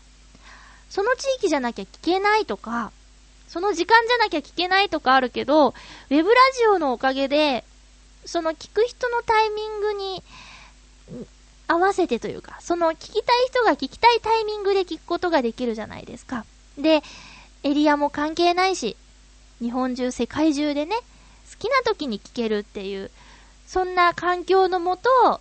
[0.89, 2.91] その地域じゃなきゃ聞けないとか、
[3.51, 7.65] その時間じゃなきゃ聞けないとかあるけど、ウェブラジオのおかげで、
[8.23, 10.23] その聞く人のタイミングに
[11.67, 16.45] 合わせてというか、その聞きたい人が聞きたいタイミングで聞くことができるじゃないですか。
[16.77, 17.03] で、
[17.63, 18.95] エリアも関係ないし、
[19.59, 23.11] 日本中、世界中でね、好きな時に聞けるっていう、
[23.67, 25.39] そんな環境のもと、好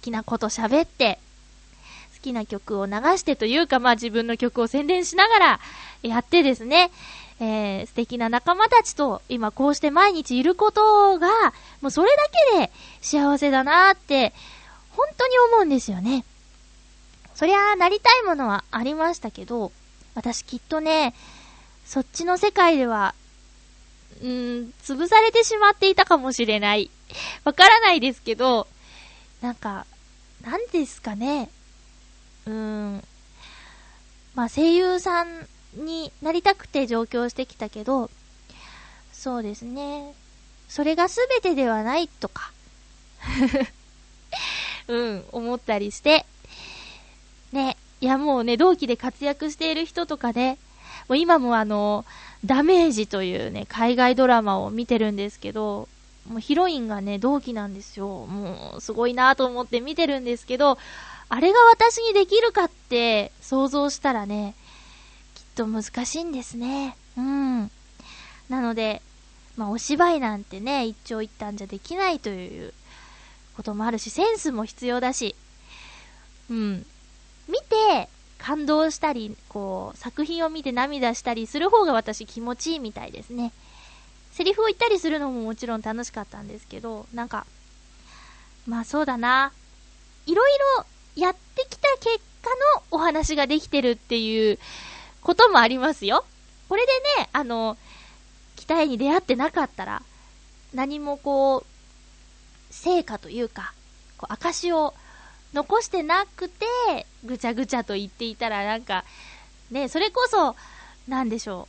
[0.00, 1.18] きなこと喋って、
[2.14, 5.60] 好きな曲を流してというか、まあ自分の曲を宣伝しながら
[6.04, 6.92] やってですね、
[7.40, 11.28] えー、素敵な仲間たちと今こうして毎日いることが、
[11.80, 12.22] もうそれだ
[12.54, 14.34] けで幸せだなーって、
[14.90, 16.24] 本当に思うんですよね。
[17.34, 19.72] そりゃあ、なりたいものはありましたけど、
[20.14, 21.14] 私きっとね、
[21.86, 23.14] そっちの世界では、
[24.20, 26.90] うーん、潰されてしまっていたかもしれない。
[27.44, 28.66] わからないですけど、
[29.40, 29.86] なんか、
[30.44, 31.48] なんですかね。
[32.46, 33.04] うーん。
[34.34, 38.10] まあ、声優さんになりたくて上京してきたけど、
[39.12, 40.14] そうですね。
[40.68, 42.52] それが全てではないとか。
[44.88, 46.24] うん、思ったりして。
[47.52, 47.76] ね。
[48.00, 50.56] いやもうね、同期で活躍している人とかで、
[51.08, 52.06] もう今もあの、
[52.44, 55.86] ダメージというね、海外ドラマを見てるんですけど、
[56.26, 58.26] もうヒロインがね、同期なんですよ。
[58.26, 60.78] もう、すごいなと思って見てるんですけど、
[61.28, 64.54] あれが私にできるかって想像したらね、
[65.60, 66.96] と難しいんですね。
[67.16, 67.70] うん。
[68.48, 69.02] なので、
[69.56, 72.72] まあお芝居なんてね、一長一短じゃできないという
[73.56, 75.34] こともあるし、センスも必要だし、
[76.48, 76.86] うん。
[77.46, 83.52] 見て感動したり、こう、作品を見て涙したりする方が私気持ちいいみたいですね。
[84.32, 87.46] セリフを言ったりするのももちろん楽しかったんですけど、なんか、
[88.66, 89.52] まあそうだな。
[90.26, 94.58] いろいろやってきた結果のお話ができてるっていう
[95.22, 96.24] こともありますよ。
[96.68, 97.76] これでね、あの、
[98.56, 100.02] 期待に出会ってなかったら、
[100.74, 101.66] 何もこう、
[102.72, 103.74] 成果というか、
[104.18, 104.94] こう、証を
[105.52, 106.66] 残してなくて、
[107.24, 109.04] ぐちゃぐちゃと言っていたらなんか、
[109.70, 110.56] ね、それこそ、
[111.08, 111.68] なんでしょ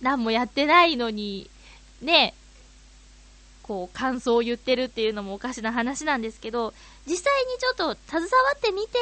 [0.00, 0.04] う。
[0.04, 1.50] 何もやってないのに、
[2.00, 2.34] ね、
[3.62, 6.72] こう、感想を言ってるっていうのもおかしな話なんですけど、
[7.06, 8.98] 実際にちょっと携わってみて、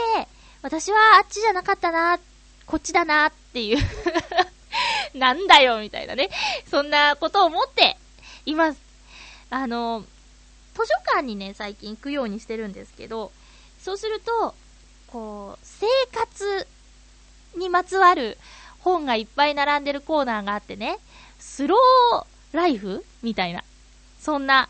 [0.62, 2.18] 私はあっちじゃなかったな、
[2.66, 3.78] こっちだなっていう
[5.16, 6.30] なんだよ、みたいなね。
[6.70, 7.96] そんなことを思って
[8.44, 8.80] います。
[9.50, 10.04] あの、
[10.74, 13.32] 図書館にね、最近行くようにしてるんですけど、
[13.80, 14.54] そうすると、
[15.06, 16.66] こう、生活
[17.56, 18.36] にまつわる
[18.80, 20.98] 本がいっぱい並んでるコーナーがあってね、
[21.38, 23.64] スローライフみたいな、
[24.20, 24.68] そんな、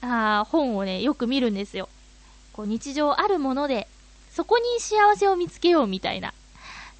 [0.00, 1.88] あ本をね、よく見るんですよ。
[2.52, 3.88] こう、日常あるもので、
[4.30, 6.32] そこに幸せを見つけようみたいな。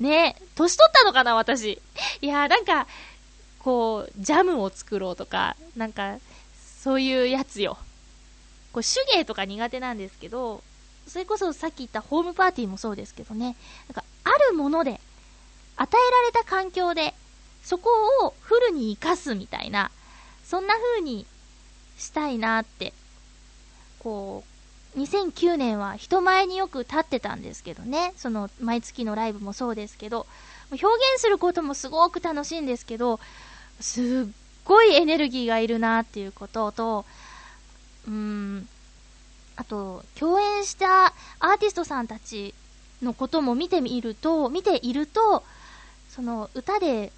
[0.03, 1.81] ね年取ったのかな、私。
[2.21, 2.87] いやー、なんか、
[3.61, 6.19] こう、ジャムを作ろうとか、なんか、
[6.81, 7.79] そういうやつよ。
[8.73, 10.63] こう、手芸とか苦手なんですけど、
[11.07, 13.57] それこそさっき言ったホームパーティーもそうですけどね、
[13.89, 15.01] なんかあるもので、
[15.77, 17.15] 与えられた環境で、
[17.63, 17.91] そこ
[18.25, 19.91] をフルに活かすみたいな、
[20.45, 21.27] そんな風に
[21.99, 22.93] したいなって、
[24.01, 24.52] こう、
[24.97, 30.27] 2009年は人前によく立ってたんですけどね、その毎月のライブもそうですけど、
[30.71, 33.19] 表現することもすごく楽しいんですけど、
[33.81, 34.33] すっ
[34.65, 37.05] ごいエネルギーがいるなっていうことと、
[38.07, 38.69] うーん、
[39.57, 41.07] あと、共演した
[41.39, 42.55] アーティストさんたち
[43.03, 45.43] のことも見てみると、見ていると、
[46.11, 47.13] その歌で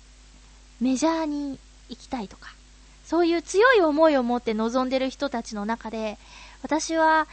[0.80, 1.58] メジャーに
[1.88, 2.54] 行きたいとか、
[3.04, 6.18] そういう強い思いを持って臨んでる人たちの中で、
[6.62, 7.26] 私は、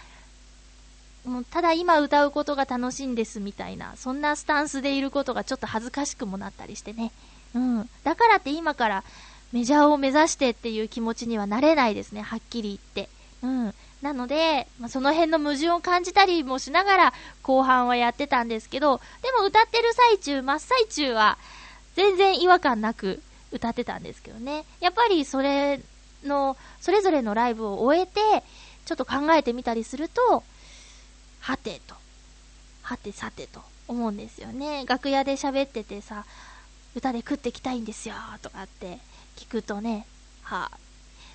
[1.26, 7.12] もうただ今歌うことが楽しいんですみたいな、そんなスタンスでいることがちょっと恥ずかしくもなったりしてね。
[7.54, 7.90] うん。
[8.04, 9.04] だからって今から
[9.52, 13.10] メジャーを目指してっていう気持ちにはなれないですね、はっきり言って。
[13.44, 13.74] うん。
[14.02, 21.38] なので、まあ、その辺の矛盾を感じたりもしながら、後半はやってたんですけど、でも歌ってる最中、真っ最中は、
[21.96, 24.66] 全然違和感なく歌ってたんですけどね。
[24.80, 25.82] やっぱりそれ
[26.24, 28.44] の、それぞれのライブを終えて、
[28.86, 30.44] ちょっと考えてみたりすると、
[31.42, 31.96] はてと、
[32.84, 34.86] はてさてと思うんですよね。
[34.88, 36.26] 楽屋で喋っててさ、
[36.96, 39.00] 歌で食ってきたいんですよ、とかって
[39.36, 40.06] 聞くとね、
[40.44, 40.78] はあ、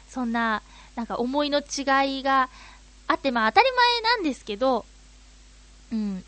[0.08, 0.62] そんな、
[0.94, 2.48] なんか思いの違いが
[3.08, 4.84] あって、まあ当たり前なんですけど、
[5.92, 6.24] うん。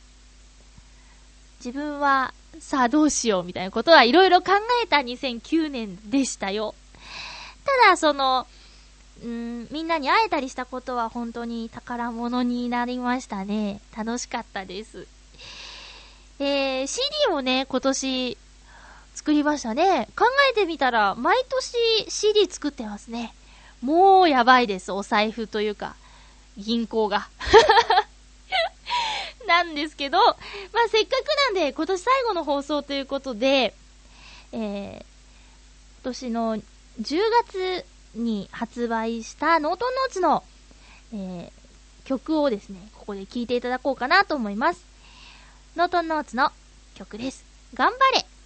[1.59, 6.75] 自分は、さあどうしようみたいなことはいろいろ考えた2009年でしたよ。
[7.64, 8.47] ただ、その、
[9.22, 13.81] うん、みんなに会えたりしたことは本当に宝物になりましたね。
[13.96, 15.07] 楽しかったです。
[16.38, 18.38] えー、CD もね、今年
[19.14, 20.09] 作りましたね。
[20.16, 23.35] 考えてみたら、毎年 CD 作ってますね。
[23.83, 25.96] もうやばいです、お財布というか、
[26.57, 27.28] 銀行が。
[29.48, 30.37] なんですけど、ま
[30.87, 33.74] あせっかくなんで、今年最後の放送ということで、
[34.52, 35.04] えー、今
[36.04, 36.62] 年の10
[37.44, 40.42] 月に発売したノートンノーツの、
[41.12, 44.85] えー、曲をですね、ここで聴いていただこうかなと思います。
[45.77, 46.51] ノートンノーツの
[46.94, 47.44] 曲です。
[47.75, 48.38] 頑張れ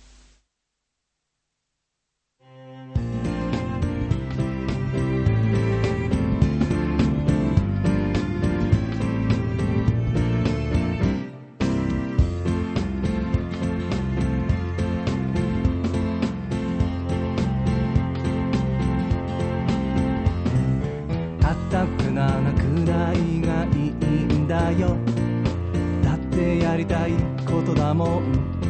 [22.22, 24.96] らなくないがいいんだよ。
[26.04, 27.12] だってやりたい
[27.44, 28.61] ことだもん。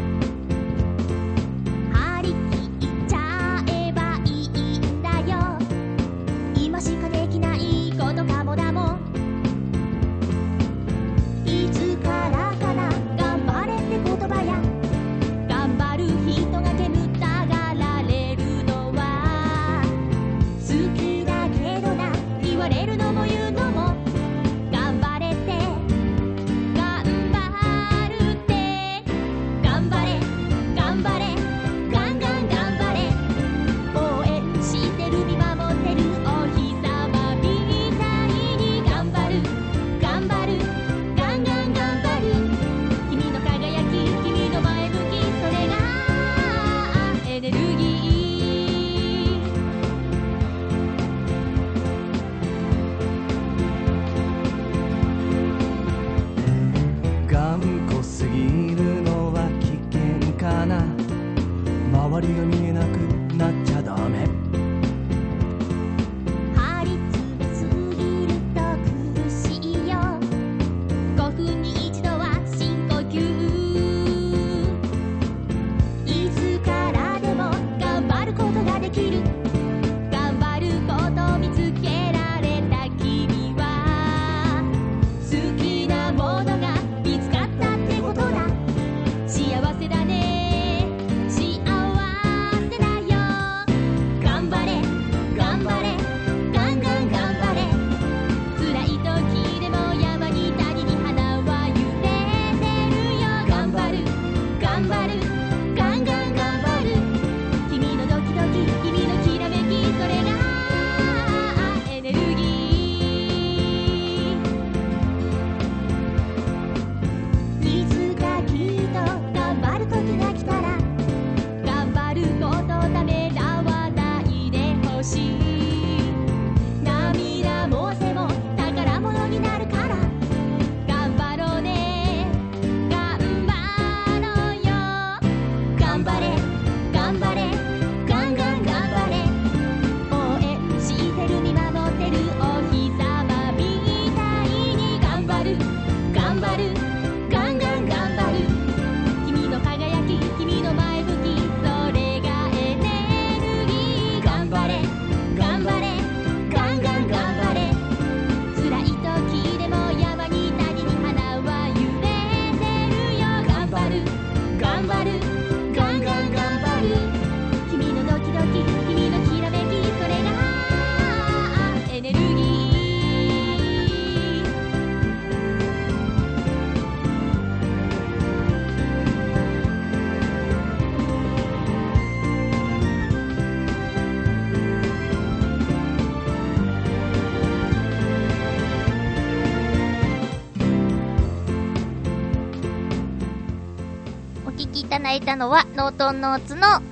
[195.22, 196.82] いたのは、ノートンノーツの、頑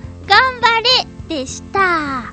[0.61, 0.81] 張
[1.27, 2.31] れでした。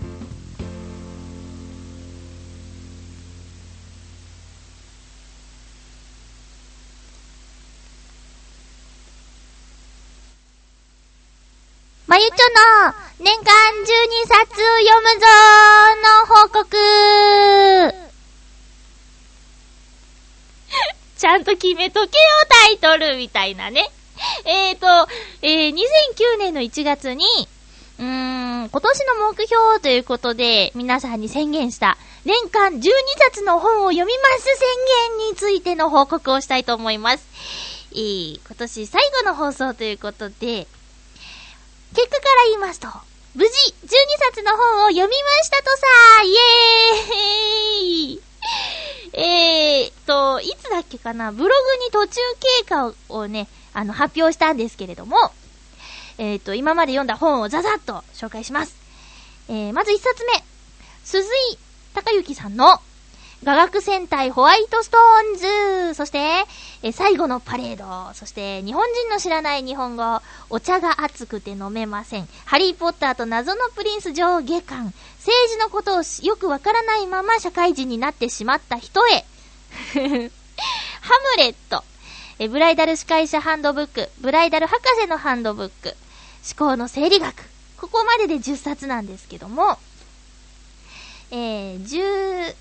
[12.06, 12.34] まゆちょ
[12.86, 13.46] の年間12
[14.28, 14.54] 冊
[14.86, 16.70] 読むぞーの報告
[21.18, 22.12] ちゃんと決めとけよ、
[22.48, 23.90] タイトルみたいなね。
[24.44, 24.86] えーと、
[25.42, 25.78] えー、2009
[26.38, 27.24] 年の1月に、
[27.98, 32.80] うーん、今年の目標ということで、皆さんに宣言した、年間12
[33.18, 34.54] 冊の本を読みます宣
[35.18, 37.24] 言についての報告をしたいと思います。
[37.92, 40.66] えー、今年最後の放送ということで、
[41.94, 42.88] 結果から言いますと、
[43.34, 43.88] 無事、12
[44.32, 45.86] 冊の本を読みましたとさ
[46.24, 48.22] イエーイ
[49.12, 52.20] えーと、いつだっけかな、ブログに途中
[52.60, 55.16] 経過をね、あの、発表したんですけれども、
[56.18, 58.74] えーと、今まで読んだ本をザザッと紹介します。
[59.48, 60.44] えー、まず1冊目、
[61.04, 61.58] 鈴井
[61.94, 62.80] 隆之さんの
[63.44, 65.94] 雅楽戦隊ホワイトストーンズ。
[65.94, 66.18] そして、
[66.82, 68.12] え最後のパレード。
[68.14, 72.28] そして日本人の知らない日本語お茶が熱くて飲めません。
[72.46, 74.92] ハリーポッターと謎のプリンス上下巻。
[75.18, 79.24] 政治のことをよくわからないまま社会人になってしまった人へ。
[79.94, 80.30] ハム
[81.36, 81.84] レット。
[82.38, 85.94] えブライダル司会者ハンドブックブライダル博士のハンドブック
[86.58, 87.34] 思考の生理学
[87.76, 89.78] ここまでで10冊なんですけども
[91.30, 92.54] えー、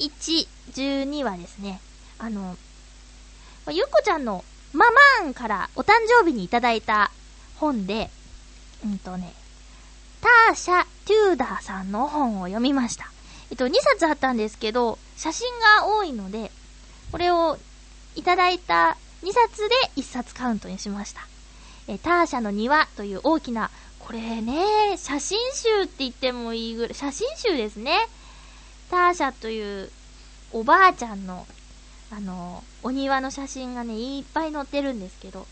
[0.00, 1.80] 11、12はですね、
[2.18, 2.56] あの、
[3.70, 4.86] ゆっこちゃんのマ
[5.22, 7.12] マンからお誕生日にいただいた
[7.56, 8.10] 本で、
[8.84, 9.32] うんとね、
[10.20, 13.06] ターシャ・テューダーさんの本を読みました。
[13.50, 15.48] えっと、2冊あったんですけど、写真
[15.78, 16.50] が多いので、
[17.12, 17.56] これを
[18.16, 21.22] いただいた2冊で1冊カウントにしました。
[21.88, 28.08] え、ターシャの庭という大きな、これね、写真集って言ってもいいぐらい、写真集ですね。
[28.90, 29.90] ターシャという
[30.52, 31.46] おばあちゃんの、
[32.10, 35.46] あの、お庭の写真がね、いっぱい載ってるんですけど、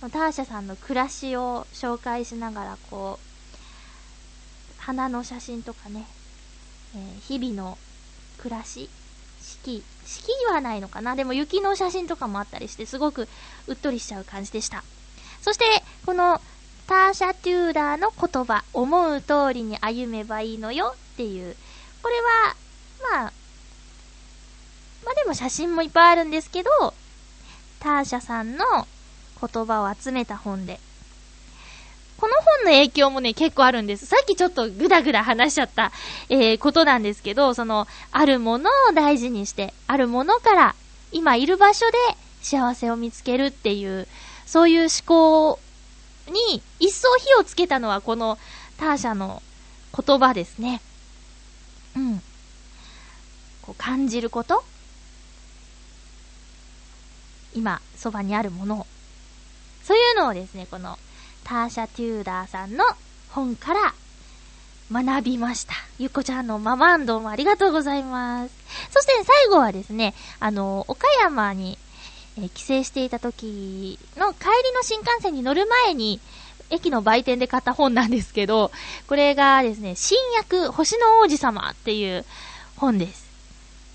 [0.00, 6.06] ターシャさんの暮らしを紹介しながら、こう、花の写真とかね、
[6.94, 7.78] えー、日々の
[8.38, 8.90] 暮らし、
[9.40, 13.28] 四季、四季はないのかなでも雪の写真とかもあったりして、すごく
[13.66, 14.84] うっとりしちゃう感じでした。
[15.40, 15.64] そして、
[16.04, 16.40] この、
[16.86, 21.56] ターシャ・テューダーの言葉、思う通りに歩めばいいのよっていう、
[22.02, 22.56] これは、
[23.20, 23.32] まあ、
[25.04, 26.70] まあでも写真もいっぱいあるんですけど、
[27.80, 28.64] ターシャさんの
[29.40, 30.78] 言葉を集めた本で。
[32.22, 34.06] この本の影響もね、結構あるんです。
[34.06, 35.90] さっきちょっとぐだぐだ話しちゃった、
[36.28, 40.76] えー、ことなんですけど、その、あるものを大事にして、あるものから
[41.10, 41.98] 今いる場所で
[42.40, 44.06] 幸せを見つけるっていう、
[44.46, 45.58] そういう思考
[46.28, 48.38] に一層火をつけたのはこの
[48.78, 49.42] ターシャの
[49.92, 50.80] 言葉ですね。
[51.96, 52.22] うん。
[53.62, 54.62] こう感じること
[57.52, 58.86] 今、そばにあるものを。
[59.82, 61.00] そういうのをですね、この
[61.44, 62.84] ターシャ・テューダーさんの
[63.30, 63.94] 本から
[64.90, 65.74] 学びました。
[65.98, 68.54] ゆっこちゃんのママンドもありがとうございます。
[68.90, 71.78] そして最後はですね、あの、岡山に、
[72.38, 76.20] えー、帰省していた時の帰りの新幹線に乗る前に、
[76.70, 78.70] 駅の売店で買った本なんですけど、
[79.06, 82.24] これがですね、新薬星の王子様っていう
[82.76, 83.26] 本です。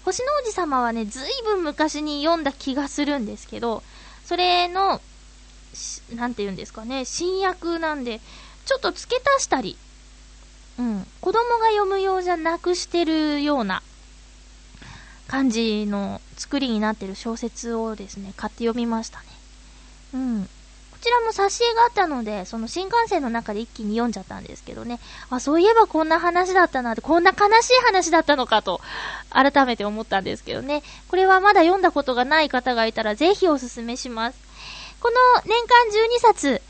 [0.06, 3.84] 星の王子様はね、ずいぶん昔に読んだ気がするんですけど、
[4.26, 5.02] それの、
[6.16, 8.20] なんて言うんですかね、新訳なんで、
[8.66, 9.78] ちょっと付け足したり、
[10.80, 13.82] うん、子供が読むようじゃなくしてるような
[15.28, 19.26] 感じの作りになってる小説をですね、買って読みましたね。
[20.14, 20.50] うん。
[20.92, 25.00] こちらも挿絵があったので、その新幹線の中で一気に読んじゃったんですけどね。
[25.30, 28.82] あ、そういえばこんな話だったなって、こんな悲しい話だったのかと、
[29.30, 30.82] 改めて思ったんですけどね。
[31.08, 34.47] これはまだ読んだことがない方がいたら、ぜひおすすめします。
[35.00, 36.62] この年間12冊、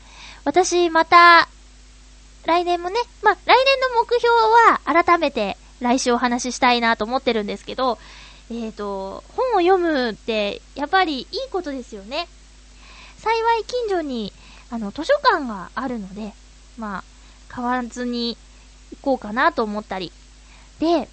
[0.44, 1.48] 私また、
[2.44, 7.98] 来年もね、まあ、来年の目標は改めて来週お話ししたいなと思ってるんですけど、
[8.50, 12.26] えっ、ー、と、本を読むって、やっぱりいいことですよね。
[13.18, 14.32] 幸い近所に、
[14.70, 16.32] あの、図書館があるので、
[16.78, 17.04] まあ、
[17.48, 18.38] 買わずに
[18.92, 20.12] 行こうかなと思ったり。
[20.78, 21.08] で、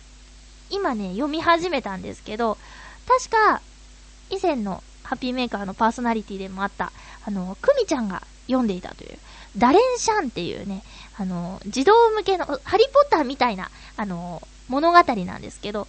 [0.69, 2.57] 今ね、読み始めたんですけど、
[3.07, 3.61] 確か、
[4.29, 6.91] 以前のハッピーメーカーのパーソナリティでもあった、
[7.25, 9.17] あの、クミちゃんが読んでいたという、
[9.57, 10.83] ダレンシャンっていうね、
[11.17, 15.87] あの、児童向けの、ハリーポッターみたいな、あの、物語なんですけど、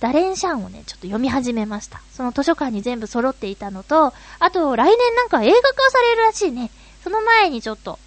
[0.00, 2.00] ダレンシャンをね、ちょっと読み始めました。
[2.12, 6.70] その図書館に全部揃っていたのと、あと来年なんか映画化されるらしいね。
[7.02, 7.98] その前にちょっと、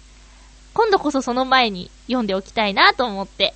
[0.72, 3.54] 今度こそその前に読んでおきたいなと思って。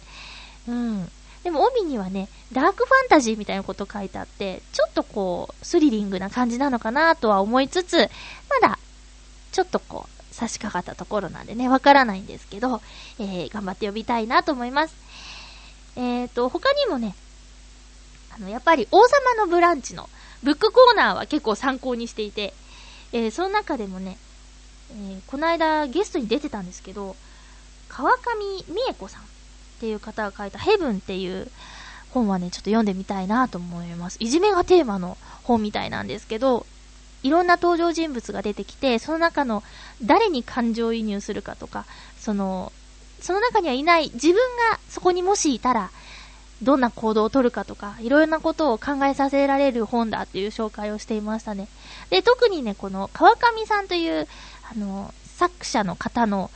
[0.67, 1.09] うん。
[1.45, 7.99] でも帯にはね、ダークファンタジーみたいなこと書いてあって、ちょっとこう、スリリングな感じなのかなとは思いつつ、
[8.49, 8.79] まだ、
[9.53, 12.81] ちょっとこう、差し掛かったところなんでね、わからないんですけど、
[13.19, 14.95] えー、頑張って呼びたいなと思います。
[15.97, 17.15] えーと、他にもね、
[18.35, 20.09] あの、やっぱり王様のブランチの
[20.43, 22.53] ブックコーナーは結構参考にしていて、
[23.13, 24.19] えー、その中でもね、
[24.91, 27.17] えー、この間ゲストに出てたんですけど、
[27.89, 28.19] 川上
[28.69, 29.25] 美恵子さんっ
[29.81, 31.49] ていう方が書いたヘブンっていう
[32.15, 34.17] 本はね、ちょっと読んでみたいなと思います。
[34.21, 36.65] いじめがテーマの本みたいなんですけど、
[37.25, 39.65] いろんな登場人物が出てきて、その中の
[40.03, 41.87] 誰に感情移入するかとか、
[42.19, 42.73] その、
[43.21, 44.37] その中にはいない自分
[44.71, 45.91] がそこにもしいたら、
[46.63, 51.67] どんな行動をとるかとか、いろいろなことを考えさせられる本だっていう紹介をしていましたね。
[52.11, 54.29] で、特にね、この川上さんという、
[54.71, 56.51] あの、作者の方の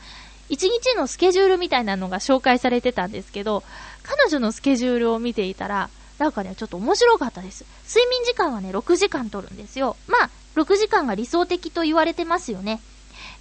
[0.49, 3.63] 一日のスケジュールみたいなのが紹介されてたんですけど、
[4.09, 7.65] 彼女のスケジュールを見ていたら、なんかね、ちょっと面白かったです。
[7.87, 9.97] 睡眠時間はね、6時間取るんですよ。
[10.07, 12.81] まあ、6時間が理想的と言われてますよね。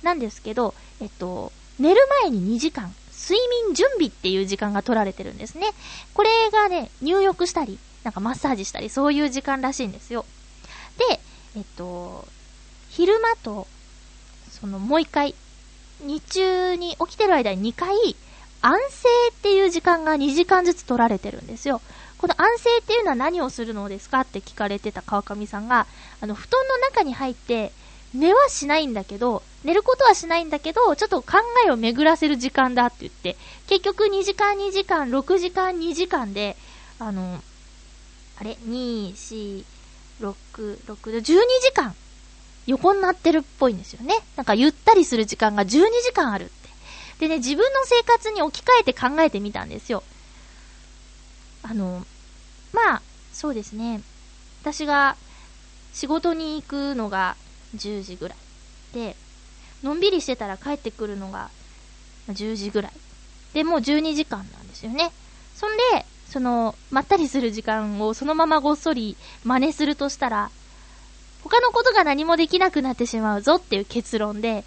[0.04, 5.72] なんですけど、えっと、寝る前に2時間、睡眠準備っていう時間が取られてるんですね。
[6.14, 10.26] これがね、入浴したり、なんかマッサージしたり、そういう時間らしいんですよ。
[11.10, 11.20] で、
[11.56, 12.28] えっと、
[12.90, 13.68] 昼間と、
[14.52, 15.34] そのもう一回、
[16.02, 17.96] 日中に起きてる間に2回、
[18.62, 21.82] 安静っていう時間が2時間ずつ取られてるんですよ。
[22.18, 25.86] この安静っていうのは何をするのですかって聞かれてた川上さんが、
[26.20, 27.72] あの、布団の中に入って、
[28.14, 31.38] 寝はしないんだけど、寝ることはしないんだけど、ちょっと考
[31.68, 33.36] えを巡らせる時間だって言って、
[33.68, 36.56] 結局2時間2時間、6時間2時間で、
[37.00, 37.42] あの、
[38.40, 39.66] あれ ?2、4、
[40.22, 41.96] 6、6で、12時間
[42.66, 44.16] 横になってるっぽいんですよね。
[44.36, 46.52] なんかゆったりする時間が12時間ある。
[47.20, 50.04] でね、自分の生活に置き換えて考えてみたんですよ。
[51.64, 52.06] あの、
[52.74, 53.02] まあ、
[53.34, 54.02] そうですね。
[54.62, 55.16] 私が
[55.94, 57.36] 仕事に行くのが
[57.76, 58.38] 10時ぐらい。
[58.94, 59.16] で、
[59.84, 61.50] のんびりしてたら帰ってくるのが
[62.30, 62.92] 10時ぐらい。
[63.54, 65.12] で、もう12時間なんですよね。
[65.56, 70.52] そんで、その、まったりする時間をそのままごっそり真似するとしたら、
[71.44, 74.64] 他のことが何もできなくなってしまうぞっていう結論で、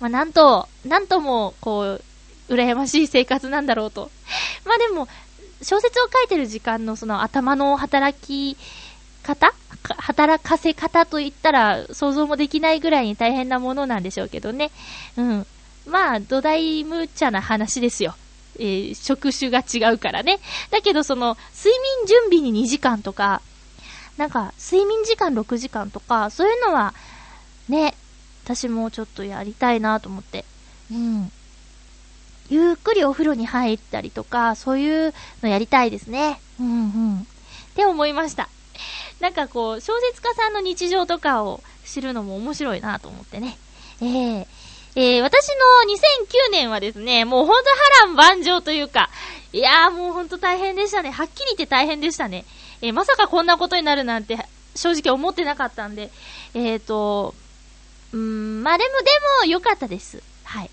[0.00, 2.02] まあ、なんと、なんとも、こう、
[2.48, 4.10] 羨ましい生活なんだろうと。
[4.64, 5.08] まあでも、
[5.62, 8.56] 小説を書いてる時間のその頭の働き
[9.22, 9.54] 方
[9.96, 14.70] 働かせ方といったら想像もできないぐらいに大変なものなんでしょうけどね。
[15.16, 15.46] うん。
[15.86, 18.14] まあ、土台無茶な話ですよ。
[18.58, 20.38] えー、職種が違うからね。
[20.70, 23.42] だけどその、睡眠準備に2時間とか、
[24.16, 26.94] なんか、睡眠時間6時間とか、そういうのは、
[27.68, 27.94] ね、
[28.44, 30.44] 私もちょっとやりたいなと思って。
[30.92, 31.32] うん。
[32.50, 36.38] ゆっくりお風呂に入ったりとか、そういうのやりたいですね。
[36.60, 37.20] うんうん。
[37.20, 37.24] っ
[37.74, 38.50] て思いました。
[39.20, 43.56] なんかこう、小説家さんの日常とかを知るのも面白いなと思ってね。
[44.02, 44.46] えー、
[44.96, 45.48] えー、私
[45.86, 45.94] の
[46.48, 47.70] 2009年はですね、もうほんと
[48.02, 49.08] 波乱万丈というか、
[49.54, 51.10] いやーもうほんと大変でしたね。
[51.10, 52.44] はっきり言って大変でしたね。
[52.82, 54.36] えー、まさかこんなことになるなんて
[54.74, 56.10] 正直思ってなかったんで、
[56.52, 57.34] えっ、ー、と、
[58.14, 59.04] うん、まあでも、で
[59.44, 60.22] も良かったです。
[60.44, 60.70] はい。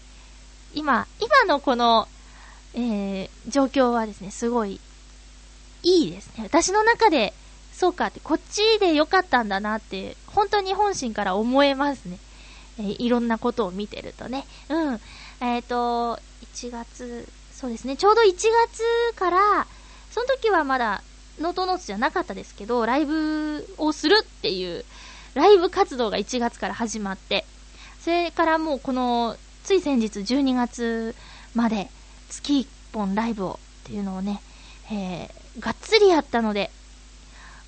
[0.76, 2.08] 今、今のこの、
[2.76, 4.80] えー、状況はですね、すごい、
[5.82, 6.44] いいですね。
[6.44, 7.34] 私の中で、
[7.74, 12.20] そうかって、こっちで良かったんだなって、本当に本心から思えますね。
[12.78, 14.46] えー、いろんなことを見てるとね。
[14.70, 15.02] うん。
[15.42, 16.20] えっ、ー、と、
[16.54, 18.84] 1月、そうですね、ちょうど1月
[19.16, 19.68] から、
[20.12, 21.02] その時はまだ
[21.40, 24.86] ノートノーツじゃなかったですけど、ライブをするっていう、
[25.34, 27.46] ライブ活動が1月から始まって、
[28.02, 31.16] それからもうこの、つい先日12月
[31.54, 31.90] まで
[32.30, 34.42] 月1本ライブをっていうのをね、
[34.92, 36.72] えー、がっつりやったので、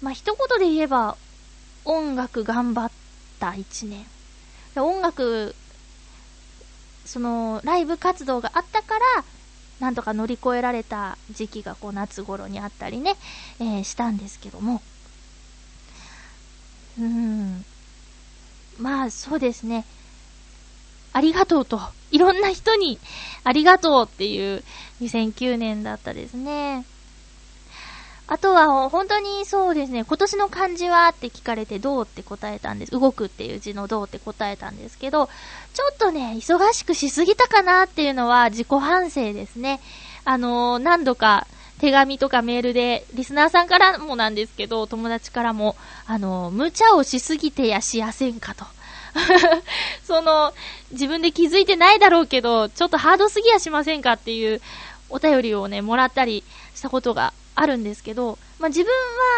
[0.02, 1.18] まあ、一言で言えば、
[1.86, 2.92] 音楽頑張っ
[3.40, 4.06] た1年。
[4.76, 5.56] 音楽、
[7.06, 9.24] その、ライブ活動があったから、
[9.80, 13.16] なんとか乗り越えられた時期がこう夏頃にあったりね、
[13.60, 14.82] えー、したんですけども。
[17.00, 17.66] うん。
[18.80, 19.86] まあ、そうですね。
[21.14, 21.80] ありがとうと、
[22.12, 23.00] いろんな人に
[23.44, 24.64] ありがとうっていう
[25.02, 26.86] 2009年だったですね。
[28.26, 32.92] あとは、本当にそうですね、今年の漢字はって聞かれて、どうって答えたんです。
[32.92, 35.28] 動くっていう字のどうって答えたんですけど、
[35.74, 39.82] ちょっとね、忙しくしすぎたかなっていうのは自己反省ですね。
[40.26, 41.48] あのー、何度か
[41.84, 45.76] 手紙とかメールで、リスナーさんからもなんですけど、友達からも、
[46.06, 48.64] あの、無茶をしすぎてやしやせんかと。
[50.08, 50.54] その、
[50.92, 54.62] 自分で気づいてないだろうけど、ちょっとハードすぎやしませんかっていう
[55.10, 58.90] お便りをね、もらったりしたことがあるんですけど、まあ、自分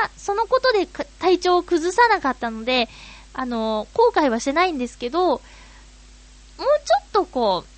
[0.04, 0.88] はそのことで
[1.18, 2.90] 体調を崩さなかったので、
[3.34, 6.66] あの、後悔はしてないんですけど、もうちょ
[7.02, 7.70] っとこう、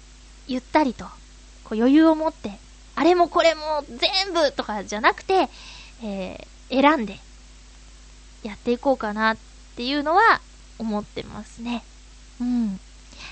[0.49, 1.05] ゆったりと、
[1.63, 2.59] こう余裕を持って、
[2.99, 5.49] あれもこれも全部とかじゃなくて、
[6.03, 7.19] えー、選んで、
[8.41, 9.37] やっていこうかなっ
[9.75, 10.41] ていうのは
[10.79, 11.83] 思ってますね。
[12.41, 12.71] うん。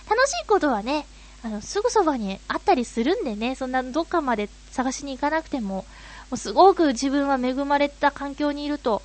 [0.07, 1.07] 楽しいことはね、
[1.43, 5.86] あの、すぐそばにあったりするんでね、そんなどっかまで探しに行かなくても、も
[6.34, 9.01] うすごく自分は恵まれた環境にいると、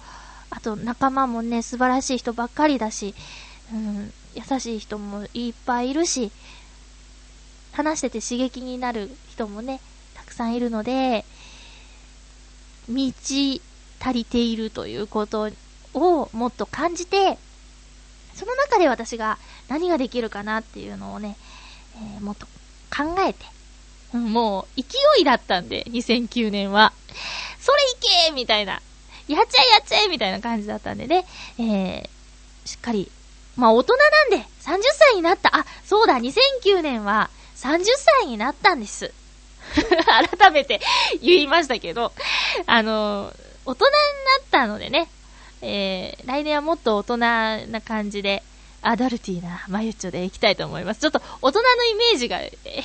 [0.51, 3.15] あと仲間もね、素晴らしい人ばっかりだし、
[3.73, 6.31] うん、優しい人もいっぱいいるし、
[7.73, 9.81] 話してて刺激になる人もね、
[10.41, 11.27] さんいるので、
[12.89, 13.61] 満ち
[14.01, 15.51] 足りているということ
[15.93, 17.37] をもっと感じて、
[18.35, 19.39] その中で私が
[19.69, 21.37] 何ができるかなっていうのをね、
[21.97, 22.47] えー、もっと
[22.91, 23.45] 考えて、
[24.17, 26.93] もう、勢いだったんで、2009年は。
[27.61, 27.79] それ
[28.29, 28.81] いけみたいな。
[29.29, 31.27] やっちゃえやっちゃえみたいな感じだったんでね、
[31.59, 32.09] えー、
[32.65, 33.13] しっかり、
[33.57, 33.95] まあ大人
[34.31, 35.55] なんで、30歳になった。
[35.55, 37.85] あ、そうだ、2009年は30
[38.23, 39.13] 歳になったんです。
[40.39, 40.81] 改めて
[41.23, 42.13] 言いましたけど、
[42.67, 43.33] あの、
[43.65, 43.97] 大人にな
[44.47, 45.09] ったのでね、
[45.63, 48.43] えー、来年はもっと大人な感じで、
[48.83, 51.01] アダルティーなマユッチョでいきたいと思います。
[51.01, 52.41] ちょっと大人のイメージが、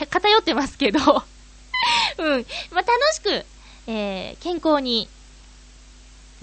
[0.09, 0.99] 偏ってますけど
[2.19, 2.45] うん。
[2.71, 3.45] まあ、楽しく、
[3.87, 5.07] えー、健康に、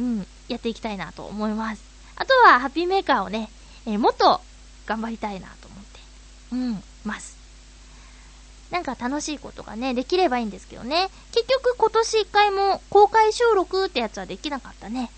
[0.00, 1.82] うん、やっていきたいなと思います。
[2.16, 3.50] あとは、ハッピーメーカーをね、
[3.86, 4.40] えー、もっと
[4.86, 6.00] 頑張りたいなと思って、
[6.52, 7.41] うん、ます。
[8.72, 11.10] なんか楽しいことがね、できればいいんですけどね。
[11.30, 15.10] 結局今年一回も公開収録ってやつはできなかったね。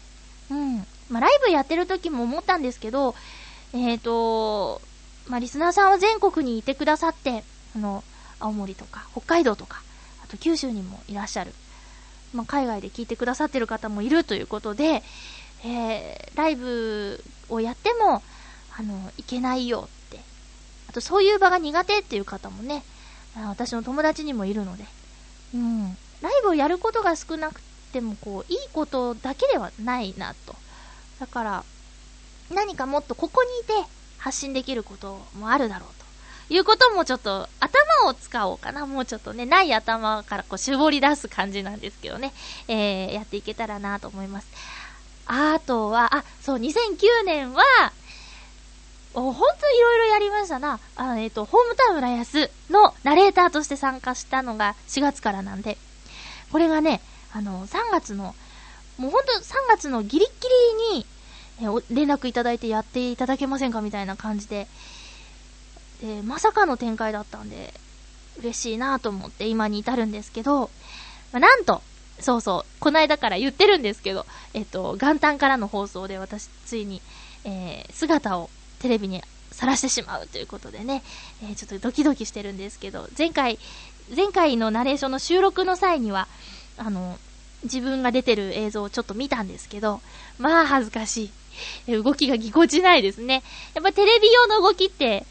[0.51, 0.79] うん。
[1.09, 3.15] まあ、ライブやってる時も思ったんですけど、
[3.73, 4.83] えっ、ー、と、
[5.29, 7.45] まあ、リスナーさんは全国にいてくださって、
[7.77, 8.03] あの、
[8.41, 9.83] 青森とか、北海道とか、
[10.25, 11.53] あと九州にもいらっしゃる。
[12.35, 15.05] まあ、海外で聞いてくださってる方もいるということで、
[15.65, 18.21] えー、ライブをやっても、
[18.77, 20.19] あの、いけないよって。
[20.91, 22.83] あと、そういう場が苦手っていう方もね、
[23.37, 24.85] 私の友達にもいるので、
[25.55, 25.97] うん。
[26.21, 27.61] ライブをやることが少なく
[27.93, 30.55] ても、こう、いいことだけではないなと。
[31.21, 31.65] だから、
[32.51, 35.89] 何かもっとここにいて発信できることもあるだろう
[36.49, 38.87] ということもちょっと頭を使おうかな。
[38.87, 42.33] もうちょっとね、ない頭からこう絞り出す感じなんですけどね、
[42.69, 44.47] えー、やっていけたらなと思います。
[45.27, 47.63] あとは、あ、そう、2009年は、
[49.23, 50.81] ほんといろいろやりましたな。
[50.97, 55.79] あのえっ、ー、と、ホームタウン浦安のナレーターとして参加したのが4月からなんで、
[56.51, 57.01] これがね、
[57.33, 58.35] あの、3月の、
[58.99, 60.33] もうほんと3月のギリギ
[60.91, 61.07] リに、
[61.61, 64.67] え連絡いただいてやっていただけませんかみたいな感じで、
[66.01, 67.73] で、まさかの展開だったんで、
[68.41, 70.71] 嬉しいなと思って今に至るんですけど、
[71.33, 71.83] まあ、なんと、
[72.19, 77.01] そうそう、この間から言ってるんですけど、えっと、元旦からの放送で私、ついに、
[77.45, 78.51] えー、姿を
[78.85, 81.03] テレビにさらしてしまうということでね、
[81.43, 83.59] えー、ちょっとドキドキしてるんですけど、前回、
[84.15, 86.29] 前回のナレーションの収録の際には、
[86.77, 87.19] あの、
[87.63, 90.03] 自分が出てる映像をちょっと見たんですけど、
[90.39, 91.31] まあ恥ずかし
[91.87, 91.93] い。
[91.93, 93.43] 動きがぎこちないですね。
[93.73, 95.25] やっぱテレビ用の動きって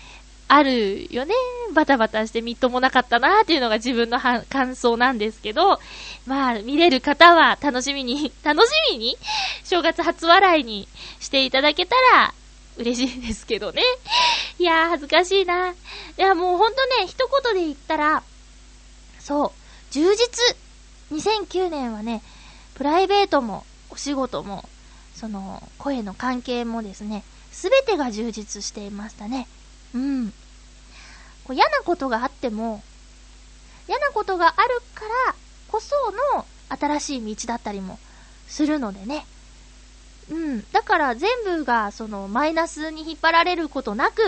[0.48, 1.36] あるよね。
[1.76, 5.80] バタバタしてみっともなかったなーっていうのが自分の感想なんですけど、
[6.26, 9.16] まあ見れる方は楽しみに、楽しみに
[9.64, 10.88] 正月初笑いに
[11.20, 12.34] していただけたら
[12.78, 13.82] 嬉しいですけどね。
[14.60, 15.72] いやー恥ずかしいな。
[15.72, 15.76] い
[16.18, 18.24] やもうほんとね、一言で言ったら、
[19.20, 19.52] そう、
[19.92, 20.56] 充実。
[21.12, 22.24] 2009年はね、
[22.76, 24.68] プライベートもお仕事も
[25.16, 29.48] その、声の関係もですね、すべてが充実していましたね。
[29.94, 30.34] うん。
[31.44, 32.84] こう嫌なことがあっても、
[33.88, 35.36] 嫌なことがあるから
[35.68, 35.96] こそ
[36.36, 38.00] の新しい道だったりも
[38.48, 39.26] するのでね。
[40.30, 40.72] うん。
[40.72, 44.22] だから全部がそのマイナスに引っ張られることなく、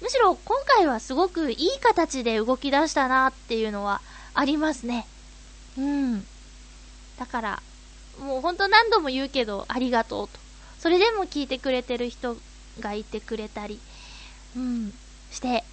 [0.00, 4.00] むしろ今回はすごくいい形で動き出したなっていうのは
[4.34, 5.06] ありますね。
[5.78, 6.26] うん。
[7.18, 7.62] だから、
[8.18, 10.38] もうほんと何度も言うけど、ありがとうと。
[10.78, 12.36] それでも聞いてくれてる人
[12.80, 13.78] がいてくれたり、
[14.56, 14.92] うん、
[15.30, 15.64] して、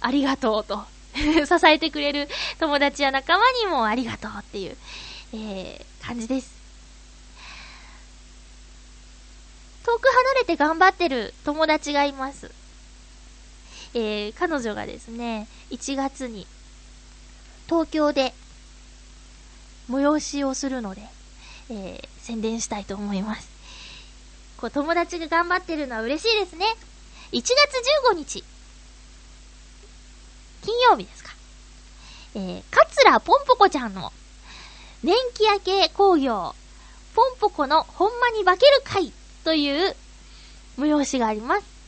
[0.00, 0.84] ありがとうと。
[1.14, 2.28] 支えてくれる
[2.60, 4.76] 友達や仲間にもありがとうっていう、
[5.32, 6.59] えー、感じです。
[9.84, 12.50] 遠く離れて頑張ってる友達がいます。
[13.94, 16.46] えー、彼女がですね、1月に
[17.66, 18.34] 東京で
[19.88, 21.02] 催しをするので、
[21.70, 23.48] えー、宣伝したいと思います。
[24.58, 26.66] こう、友達が頑張ってるのは嬉しいですね。
[27.32, 27.54] 1月
[28.12, 28.44] 15日、
[30.62, 31.30] 金曜日ですか。
[32.34, 34.12] えー、桂ぽんぽこちゃんの、
[35.02, 36.54] 年季明け工業、
[37.14, 39.12] ぽんぽこのほんまに化ける会
[39.44, 39.94] という
[40.78, 41.80] 催しがあります。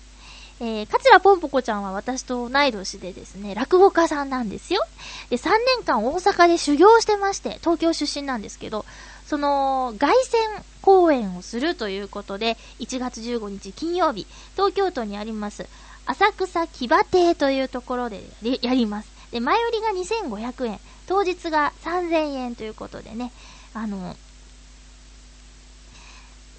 [0.61, 4.85] えー、桂ぽんぽこちゃんは私と同い年でですね、落語家さんなんですよ。
[5.29, 8.85] で、3年間大阪で修行してまして、東京出身なんですけど、
[9.27, 15.67] その、凱旋公演をするということで、1月15日金曜日、東京都にあります、
[16.07, 18.23] 浅草木場亭というところで
[18.63, 19.09] やります。
[19.33, 19.89] で、前売りが
[20.29, 23.33] 2500円、当日が3000円ということでね、
[23.75, 24.17] あの、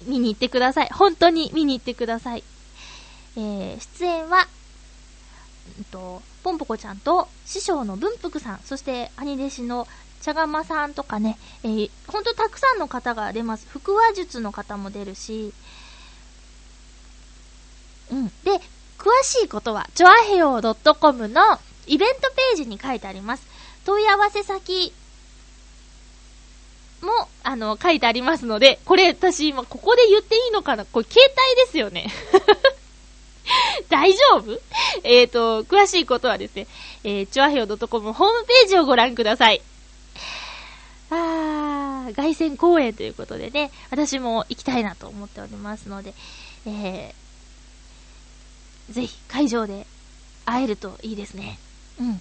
[0.06, 0.88] 見に行ってください。
[0.92, 2.44] 本当に見に行ってください。
[3.36, 4.46] えー、出演は、
[5.80, 9.88] んと、ぽんぽこちゃんと師匠の文福さん、そして兄弟子の
[10.20, 13.66] 茶釜さんとかね、えー、ほんとたくさんの方が出ます。
[13.70, 15.52] 腹話術の方も出るし、
[18.10, 18.26] うん。
[18.44, 18.60] で、
[18.98, 20.60] 詳しいことは、ちょあへよ
[21.00, 23.46] .com のイベントページに書いてあります。
[23.84, 24.92] 問い合わせ先
[27.04, 30.84] も、あの、書いてありますので、これ私今ここで言っていいのかな？
[30.84, 31.20] これ携
[31.54, 32.10] 帯ですよね。
[33.90, 34.60] 大丈夫？
[35.02, 36.66] えっ、ー、と、詳しいことはですね、
[37.04, 39.60] えー、チョアヘオ .com ホームページをご覧ください。
[41.10, 46.14] あー、凱旋公演ということでね、私も行きたいなと思っておりますので、
[46.66, 49.86] えー、ぜひ会場で
[50.46, 51.58] 会えるといいですね。
[52.00, 52.20] うん。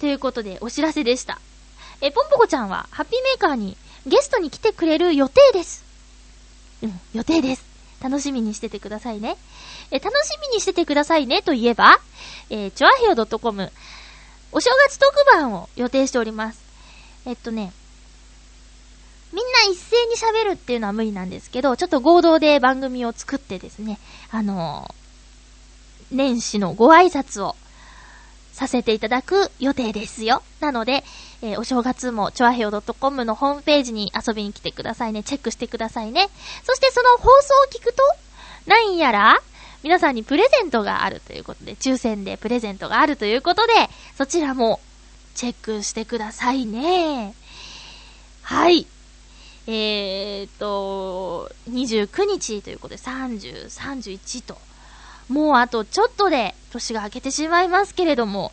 [0.00, 1.40] ということで、お知らせでした。
[2.04, 5.82] え、ぽんぽこちゃんは、ハッピーメーカーにゲストに来てくれる予定です。
[6.82, 7.64] うん、予定です。
[8.02, 9.38] 楽しみにしててくださいね。
[9.90, 11.98] え、楽しみにしててくださいねといえば、
[12.50, 13.72] えー、ちょあへよ .com、
[14.52, 16.60] お正月特番を予定しております。
[17.24, 17.72] えっとね、
[19.32, 23.98] みんな一斉に喋るっていうのは無理なんですけど、ちょっと合同で番組を作ってですね、
[24.30, 27.56] あのー、年始のご挨拶を
[28.52, 30.42] させていただく予定ですよ。
[30.60, 31.02] なので、
[31.44, 35.22] えー、お正月も、ちょあへよ .com のホームページに遊びに来てくださいね。
[35.22, 36.30] チェックしてくださいね。
[36.62, 38.02] そしてその放送を聞くと、
[38.66, 39.42] 何やら、
[39.82, 43.72] 皆さんにプレゼントがあるということで、抽選でプレゼントがあるということで、
[44.16, 44.80] そちらも、
[45.34, 47.34] チェックしてくださいね。
[48.40, 48.86] はい。
[49.66, 54.56] えーと、29日ということで、30、31と、
[55.28, 58.50] もうあとちょっとで年が明けてしまいますけれども、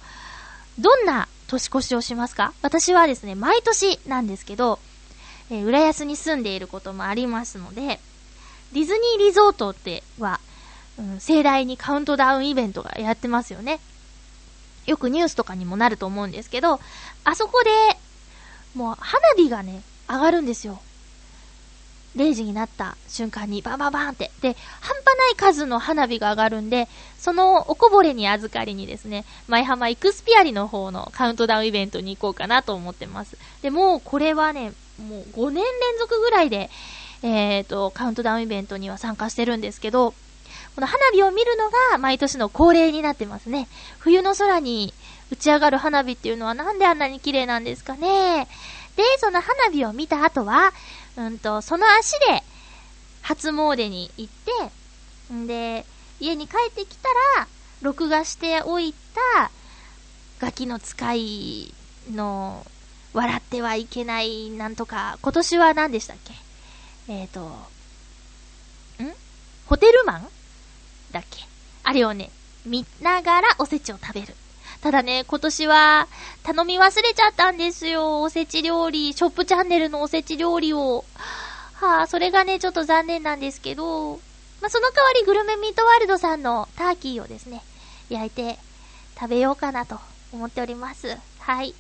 [0.80, 2.54] どんな年越しをしますか？
[2.62, 4.80] 私はですね、毎年なんですけど、
[5.50, 8.00] えー、浦安に住んでいることもありますので、
[8.72, 10.40] ディズニーリゾートっては、
[10.98, 13.82] うん、盛大にカウントダウンイベントがやってますよね。
[14.86, 16.80] よくニュースとかにもなると思うんですけど、
[17.26, 17.70] あそこで、
[18.74, 20.82] もう花火がね、上がるんですよ。
[22.16, 24.32] 0時になった瞬間にバンバンバンって。
[24.42, 26.88] で、半端ない数の花火が上がるんで、
[27.18, 33.38] そのおこぼれに預かりにですね、舞浜イクスピアリの方のカウントダウンイベントに行こうかなと思ってます。
[33.62, 35.64] で、もうこれはね、もう5年連
[36.00, 36.70] 続ぐらいで、
[37.24, 40.14] えっ、ー、と、カウントダウンイベントには参加してるんですけど、
[40.76, 43.68] この花火を見るのが毎年の恒例になってますね。
[44.00, 44.94] 冬の空に
[45.32, 48.48] 打ち上がる花火っていうのはなんであんなに綺麗なんですかね。
[48.96, 50.74] で、その花火を見た後は、
[51.18, 52.44] うんと、その足で、
[53.22, 54.34] 初詣に行っ
[55.30, 55.86] て、んで、
[56.20, 57.10] 家に帰ってきた
[57.40, 57.48] ら、
[57.82, 58.94] 録画しておい
[59.40, 59.52] た、
[60.40, 61.74] ガキの使い
[62.12, 62.66] の、
[63.14, 66.34] 笑ってはいけないなんとか、今年は何でしたっけ？
[67.12, 69.14] えっ、ー、と、ん？
[69.66, 70.28] ホテルマン？
[71.12, 71.46] だっけ？
[71.84, 72.32] あれをね、
[72.66, 74.34] 見ながらおせちを食べる。
[74.82, 76.08] ただね、今年は
[76.42, 78.22] 頼み忘れちゃったんですよ。
[78.22, 81.06] おせち料理、ショップチャンネルのおせち料理を。
[81.76, 84.20] はあ、それがね、ちょっと残念なんですけど、
[84.60, 87.64] まあ、その代わりグルメミートワールドさんのターキーをですね、
[88.10, 88.58] 焼いて
[89.20, 90.00] 食べようかなと
[90.34, 91.16] 思っております。
[91.40, 91.76] はい。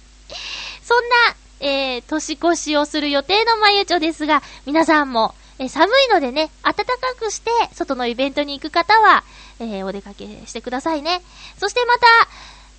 [0.83, 1.15] そんな、
[1.59, 6.85] えー、年越しをする予定のまゆちょですが、皆さんも、えー、寒いのでね、暖か
[7.19, 9.23] くして、外のイベントに行く方は、
[9.59, 11.21] えー、お出かけしてくださいね。
[11.59, 12.07] そしてまた、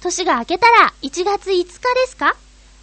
[0.02, 2.36] 年が明けたら1月5日ですか？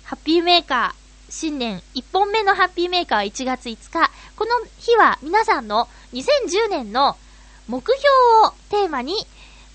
[0.04, 1.32] ハッピーメーカー。
[1.32, 4.10] 新年1本目のハッピーメーカーは1月5日。
[4.36, 7.18] この日は皆さんの2010年の
[7.68, 8.00] 目標
[8.46, 9.14] をテーマに、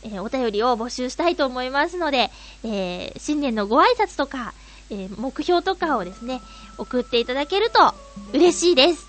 [0.03, 2.31] えー、お便りを募集したいと思いますので、
[2.65, 4.55] えー、新年のご挨拶とか、
[4.91, 6.41] えー、目標とかをですね、
[6.79, 7.95] 送っていただけると
[8.33, 9.07] 嬉しいです。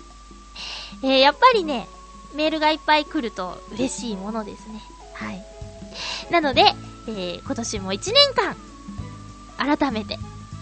[1.02, 1.88] えやっぱりね、
[2.34, 4.82] メールがいっぱい来ると嬉しいものですね。
[5.14, 5.44] はい。
[6.30, 6.74] なので、
[7.08, 8.56] えー、今年も1年間、
[9.76, 10.18] 改めて、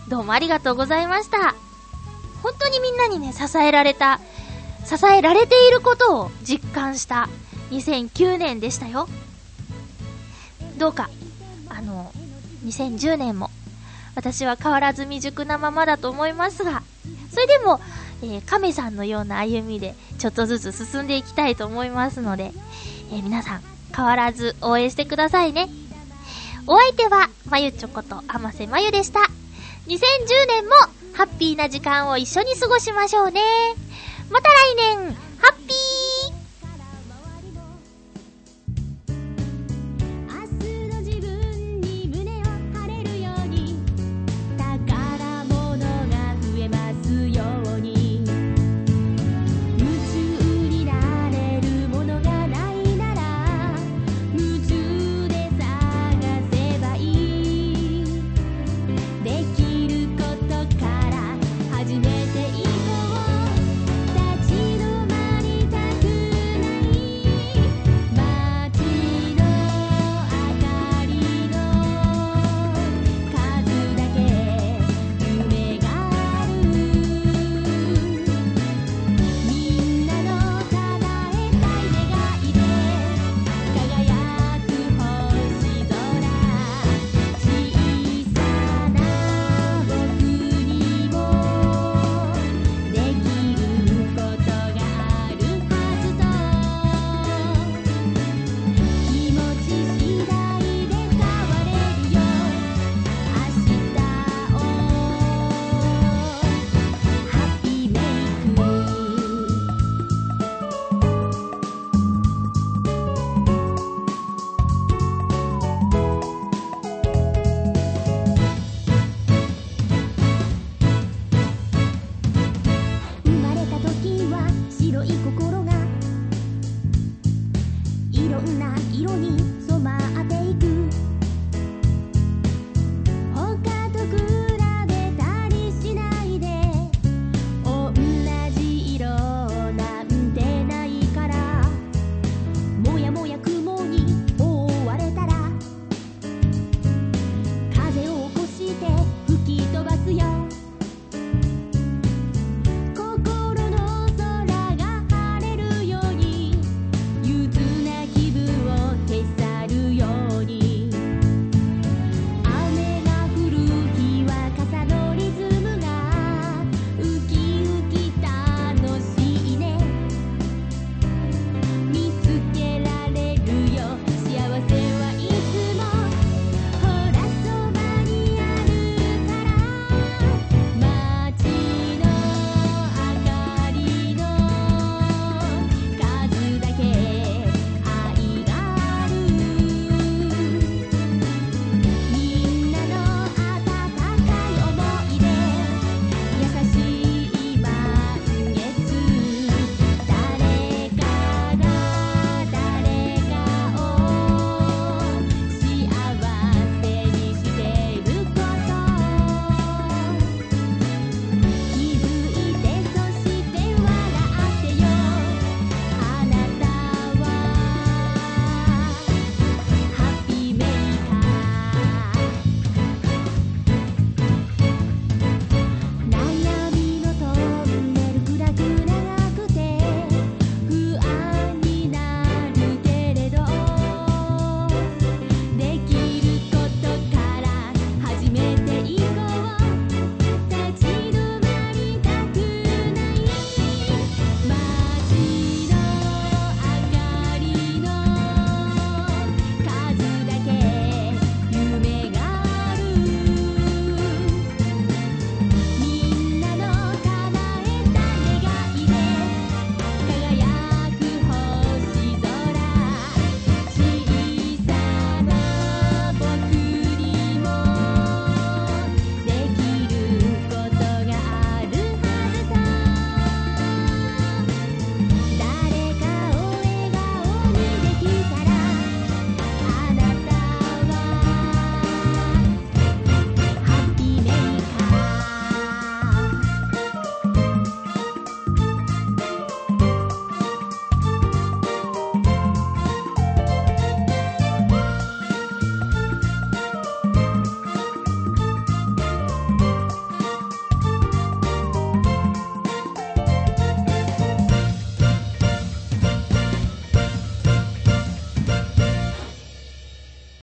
[0.09, 1.55] どうもありがとうございました。
[2.43, 4.21] 本当にみんなにね、支えられた、
[4.85, 7.29] 支えられていることを実感した
[7.71, 9.09] 2009年でしたよ。
[10.77, 11.09] どうか、
[11.69, 12.13] あの、
[12.67, 13.51] 2010年も、
[14.15, 16.83] 私は変わらず未熟なままだと思いますが、
[17.31, 17.81] それでも、
[18.23, 22.53] えー、亀さんのような歩みで、ちょっとずつ進んでいきたいと思いますので、
[23.11, 23.63] えー、皆さん、
[23.95, 25.69] 変わらず応援してくださいね。
[26.67, 29.21] お相手は、まゆちょこと、あませまゆでした。
[29.21, 29.27] 2010
[30.49, 30.71] 年も、
[31.15, 33.43] ハッピーな時間を一緒に過ごしましょうね。
[34.31, 35.84] また来年ハッピー